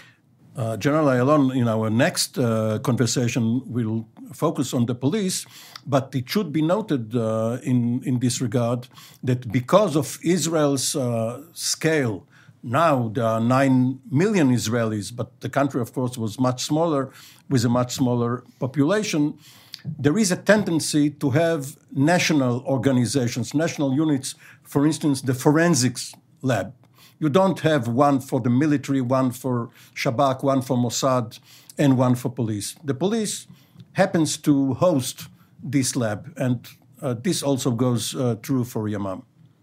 Uh, 0.57 0.77
General 0.77 1.07
Ayalon, 1.07 1.57
in 1.57 1.67
our 1.67 1.91
next 1.91 2.39
uh, 2.39 2.79
conversation, 2.81 3.63
will 3.67 4.07
focus 4.35 4.75
on 4.75 4.87
the 4.87 4.95
police, 4.95 5.47
but 5.87 6.15
it 6.15 6.29
should 6.29 6.53
be 6.53 6.63
noted 6.63 7.15
uh, 7.15 7.59
in, 7.63 8.03
in 8.05 8.19
this 8.19 8.41
regard 8.41 8.89
that 9.23 9.51
because 9.51 9.97
of 9.97 10.19
Israel's 10.23 10.97
uh, 10.97 11.43
scale, 11.53 12.27
now 12.63 13.09
there 13.09 13.25
are 13.25 13.41
9 13.41 14.01
million 14.11 14.51
Israelis, 14.51 15.15
but 15.15 15.41
the 15.41 15.49
country, 15.49 15.81
of 15.81 15.93
course, 15.93 16.17
was 16.17 16.41
much 16.41 16.63
smaller 16.63 17.11
with 17.49 17.65
a 17.65 17.69
much 17.69 17.95
smaller 17.95 18.43
population. 18.59 19.39
There 19.85 20.17
is 20.17 20.33
a 20.33 20.37
tendency 20.37 21.11
to 21.11 21.31
have 21.31 21.77
national 21.93 22.65
organizations, 22.65 23.53
national 23.53 23.95
units, 23.95 24.35
for 24.63 24.87
instance, 24.87 25.21
the 25.21 25.35
forensics 25.35 26.15
lab 26.41 26.73
you 27.19 27.29
don't 27.29 27.61
have 27.61 27.89
one 27.89 28.21
for 28.21 28.41
the 28.41 28.51
military, 28.51 29.01
one 29.01 29.31
for 29.31 29.71
Shabak, 29.95 30.43
one 30.43 30.63
for 30.63 30.77
Mossad, 30.77 31.39
and 31.79 31.97
one 31.97 32.15
for 32.15 32.29
police. 32.29 32.77
The 32.85 32.95
police 32.95 33.47
happens 33.95 34.37
to 34.39 34.75
host 34.75 35.29
this 35.63 35.97
lab, 35.97 36.33
and 36.37 36.69
uh, 37.03 37.15
this 37.23 37.43
also 37.43 37.71
goes 37.71 38.15
uh, 38.15 38.37
true 38.43 38.65
for 38.65 38.89
Yamam. 38.89 39.23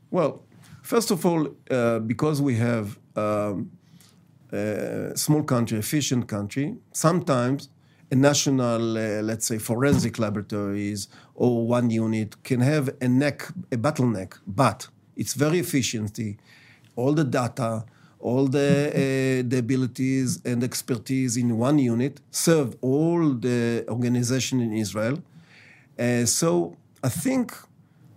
Well, 0.10 0.44
first 0.82 1.12
of 1.12 1.26
all, 1.26 1.48
uh, 1.70 2.00
because 2.00 2.41
we 2.41 2.56
have 2.56 2.98
um, 3.15 3.72
a 4.52 5.12
small 5.15 5.44
country, 5.44 5.78
efficient 5.78 6.28
country, 6.28 6.76
sometimes 6.91 7.70
a 8.12 8.15
national, 8.15 8.98
uh, 8.98 9.22
let's 9.22 9.46
say, 9.46 9.58
forensic 9.58 10.20
laboratories 10.20 11.08
or 11.36 11.65
one 11.65 11.89
unit 11.89 12.44
can 12.44 12.60
have 12.60 12.89
a 13.00 13.08
neck, 13.08 13.48
a 13.72 13.78
bottleneck, 13.78 14.38
but 14.46 14.88
it's 15.15 15.34
very 15.34 15.60
efficiency 15.60 16.38
all 16.96 17.13
the 17.13 17.24
data, 17.24 17.86
all 18.21 18.47
the, 18.47 18.89
uh, 18.89 19.49
the 19.49 19.57
abilities 19.57 20.39
and 20.45 20.63
expertise 20.63 21.38
in 21.38 21.57
one 21.57 21.79
unit, 21.79 22.21
serve 22.29 22.75
all 22.81 23.34
the 23.34 23.86
organization 23.89 24.62
in 24.62 24.73
Israel. 24.73 25.17
Uh, 25.99 26.25
so 26.25 26.77
I 27.03 27.10
think 27.10 27.53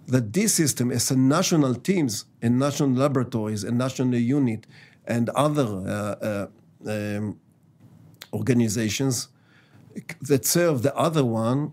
that 0.07 0.33
this 0.33 0.55
system, 0.55 0.91
as 0.91 1.11
a 1.11 1.17
national 1.17 1.75
teams 1.75 2.27
and 2.43 2.59
national 2.59 2.91
laboratories 2.91 3.65
and 3.65 3.79
national 3.79 4.15
unit 4.15 4.67
and 5.07 5.31
other 5.31 5.67
uh, 5.67 6.27
uh 6.29 6.47
um, 6.87 7.39
organizations 8.33 9.29
that 10.21 10.45
serve 10.45 10.83
the 10.83 10.95
other 10.95 11.25
one, 11.25 11.73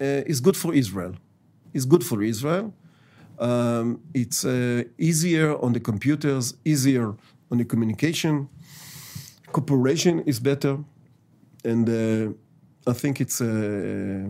uh, 0.00 0.30
is 0.32 0.40
good 0.40 0.56
for 0.56 0.72
Israel. 0.72 1.14
Is 1.74 1.84
good 1.84 2.04
for 2.04 2.22
Israel. 2.22 2.72
Um, 3.38 4.00
it's 4.14 4.44
uh, 4.44 4.82
easier 4.98 5.56
on 5.62 5.72
the 5.72 5.80
computers, 5.80 6.54
easier 6.64 7.14
on 7.50 7.58
the 7.58 7.64
communication. 7.64 8.48
Cooperation 9.52 10.20
is 10.20 10.40
better, 10.40 10.78
and 11.64 11.88
uh, 11.88 12.90
I 12.90 12.92
think 12.94 13.20
it's 13.20 13.40
uh, 13.40 14.26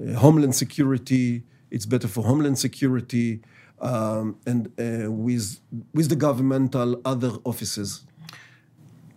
uh, 0.00 0.14
homeland 0.14 0.54
security. 0.54 1.44
It's 1.70 1.86
better 1.86 2.08
for 2.08 2.24
homeland 2.24 2.58
security 2.58 3.40
um, 3.80 4.36
and 4.46 4.66
uh, 4.78 5.10
with 5.10 5.60
with 5.92 6.08
the 6.08 6.16
governmental 6.16 7.00
other 7.04 7.32
offices. 7.44 8.04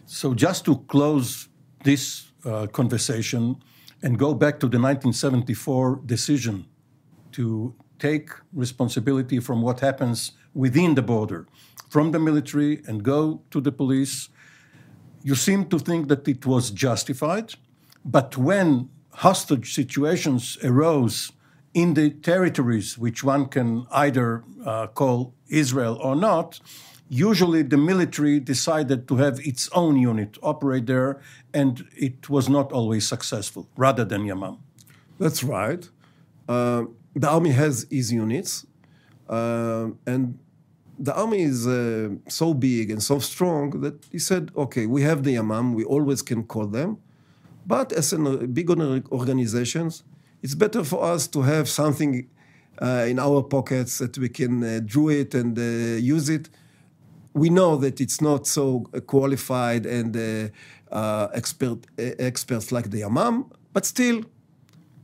So 0.05 0.33
just 0.33 0.63
to 0.65 0.77
close 0.87 1.49
this 1.83 2.31
conversation 2.71 3.57
and 4.01 4.17
go 4.17 4.33
back 4.33 4.59
to 4.61 4.67
the 4.67 4.79
1974 4.79 6.01
decision 6.05 6.65
to 7.33 7.75
take 7.99 8.29
responsibility 8.53 9.39
from 9.39 9.61
what 9.61 9.79
happens 9.79 10.31
within 10.53 10.95
the 10.95 11.01
border, 11.01 11.47
from 11.89 12.11
the 12.11 12.19
military 12.19 12.81
and 12.87 13.03
go 13.03 13.41
to 13.51 13.61
the 13.61 13.71
police. 13.71 14.29
You 15.23 15.35
seem 15.35 15.65
to 15.69 15.79
think 15.79 16.07
that 16.07 16.27
it 16.27 16.45
was 16.45 16.71
justified, 16.71 17.55
but 18.05 18.37
when 18.37 18.89
hostage 19.11 19.73
situations 19.73 20.57
arose 20.63 21.31
in 21.73 21.93
the 21.93 22.09
territories 22.09 22.97
which 22.97 23.23
one 23.23 23.45
can 23.47 23.85
either 23.91 24.43
uh, 24.65 24.87
call 24.87 25.33
Israel 25.49 25.97
or 26.01 26.15
not, 26.15 26.59
usually 27.09 27.61
the 27.61 27.77
military 27.77 28.39
decided 28.39 29.07
to 29.07 29.17
have 29.17 29.39
its 29.39 29.69
own 29.73 29.97
unit 29.97 30.37
operate 30.41 30.85
there, 30.85 31.21
and 31.53 31.85
it 31.95 32.29
was 32.29 32.49
not 32.49 32.71
always 32.71 33.07
successful, 33.07 33.69
rather 33.75 34.05
than 34.05 34.23
Yamam. 34.23 34.59
That's 35.19 35.43
right. 35.43 35.89
Uh, 36.47 36.83
the 37.19 37.29
army 37.29 37.51
has 37.51 37.85
its 37.89 38.11
units, 38.11 38.65
uh, 39.29 39.87
and 40.05 40.37
the 40.99 41.13
army 41.15 41.41
is 41.41 41.67
uh, 41.67 42.09
so 42.27 42.53
big 42.53 42.91
and 42.91 43.01
so 43.01 43.19
strong 43.19 43.81
that 43.81 44.05
he 44.11 44.19
said, 44.19 44.51
okay, 44.55 44.85
we 44.85 45.01
have 45.01 45.23
the 45.23 45.35
Yamam, 45.35 45.73
we 45.73 45.83
always 45.83 46.21
can 46.21 46.43
call 46.43 46.67
them, 46.67 46.97
but 47.65 47.91
as 47.91 48.13
a 48.13 48.21
uh, 48.21 48.45
big 48.45 48.69
organizations, 49.11 50.03
it's 50.41 50.55
better 50.55 50.83
for 50.83 51.03
us 51.03 51.27
to 51.27 51.41
have 51.41 51.67
something 51.67 52.27
uh, 52.81 53.05
in 53.09 53.17
our 53.19 53.41
pockets 53.41 53.97
that 53.97 54.17
we 54.17 54.29
can 54.29 54.63
uh, 54.63 54.79
draw 54.85 55.09
it 55.09 55.33
and 55.33 55.57
uh, 55.57 55.61
use 55.61 56.29
it. 56.29 56.49
We 57.33 57.49
know 57.49 57.75
that 57.77 57.99
it's 57.99 58.21
not 58.21 58.47
so 58.47 58.81
qualified 59.07 59.85
and 59.85 60.51
expert 61.33 61.85
experts 61.97 62.71
like 62.71 62.89
the 62.89 63.01
Yamam, 63.01 63.51
but 63.73 63.85
still, 63.85 64.23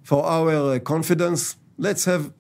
for 0.04 0.26
our 0.26 0.80
confidence, 0.80 1.58
let's 1.78 2.06
have 2.06 2.32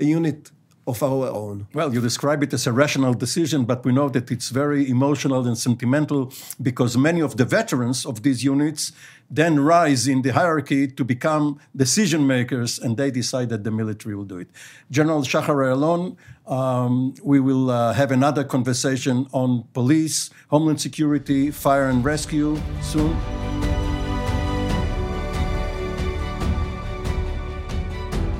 a 0.00 0.04
unit 0.04 0.50
of 0.86 1.02
our 1.02 1.28
own. 1.28 1.66
Well, 1.74 1.92
you 1.92 2.00
describe 2.00 2.42
it 2.44 2.52
as 2.52 2.66
a 2.66 2.72
rational 2.72 3.12
decision, 3.12 3.64
but 3.64 3.84
we 3.84 3.92
know 3.92 4.08
that 4.10 4.30
it's 4.30 4.50
very 4.50 4.88
emotional 4.88 5.46
and 5.46 5.58
sentimental 5.58 6.32
because 6.62 6.96
many 6.96 7.20
of 7.20 7.36
the 7.36 7.44
veterans 7.44 8.06
of 8.06 8.22
these 8.22 8.44
units 8.44 8.92
then 9.28 9.58
rise 9.58 10.06
in 10.06 10.22
the 10.22 10.30
hierarchy 10.30 10.86
to 10.86 11.04
become 11.04 11.58
decision 11.74 12.26
makers, 12.26 12.78
and 12.78 12.96
they 12.96 13.10
decide 13.10 13.48
that 13.48 13.64
the 13.64 13.72
military 13.72 14.14
will 14.14 14.24
do 14.24 14.38
it. 14.38 14.48
General 14.88 15.22
Shachar 15.22 15.58
Ayalon, 15.66 16.16
um, 16.46 17.14
we 17.24 17.40
will 17.40 17.68
uh, 17.70 17.92
have 17.92 18.12
another 18.12 18.44
conversation 18.44 19.26
on 19.32 19.64
police, 19.72 20.30
homeland 20.48 20.80
security, 20.80 21.50
fire 21.50 21.88
and 21.88 22.04
rescue 22.04 22.56
soon. 22.80 23.16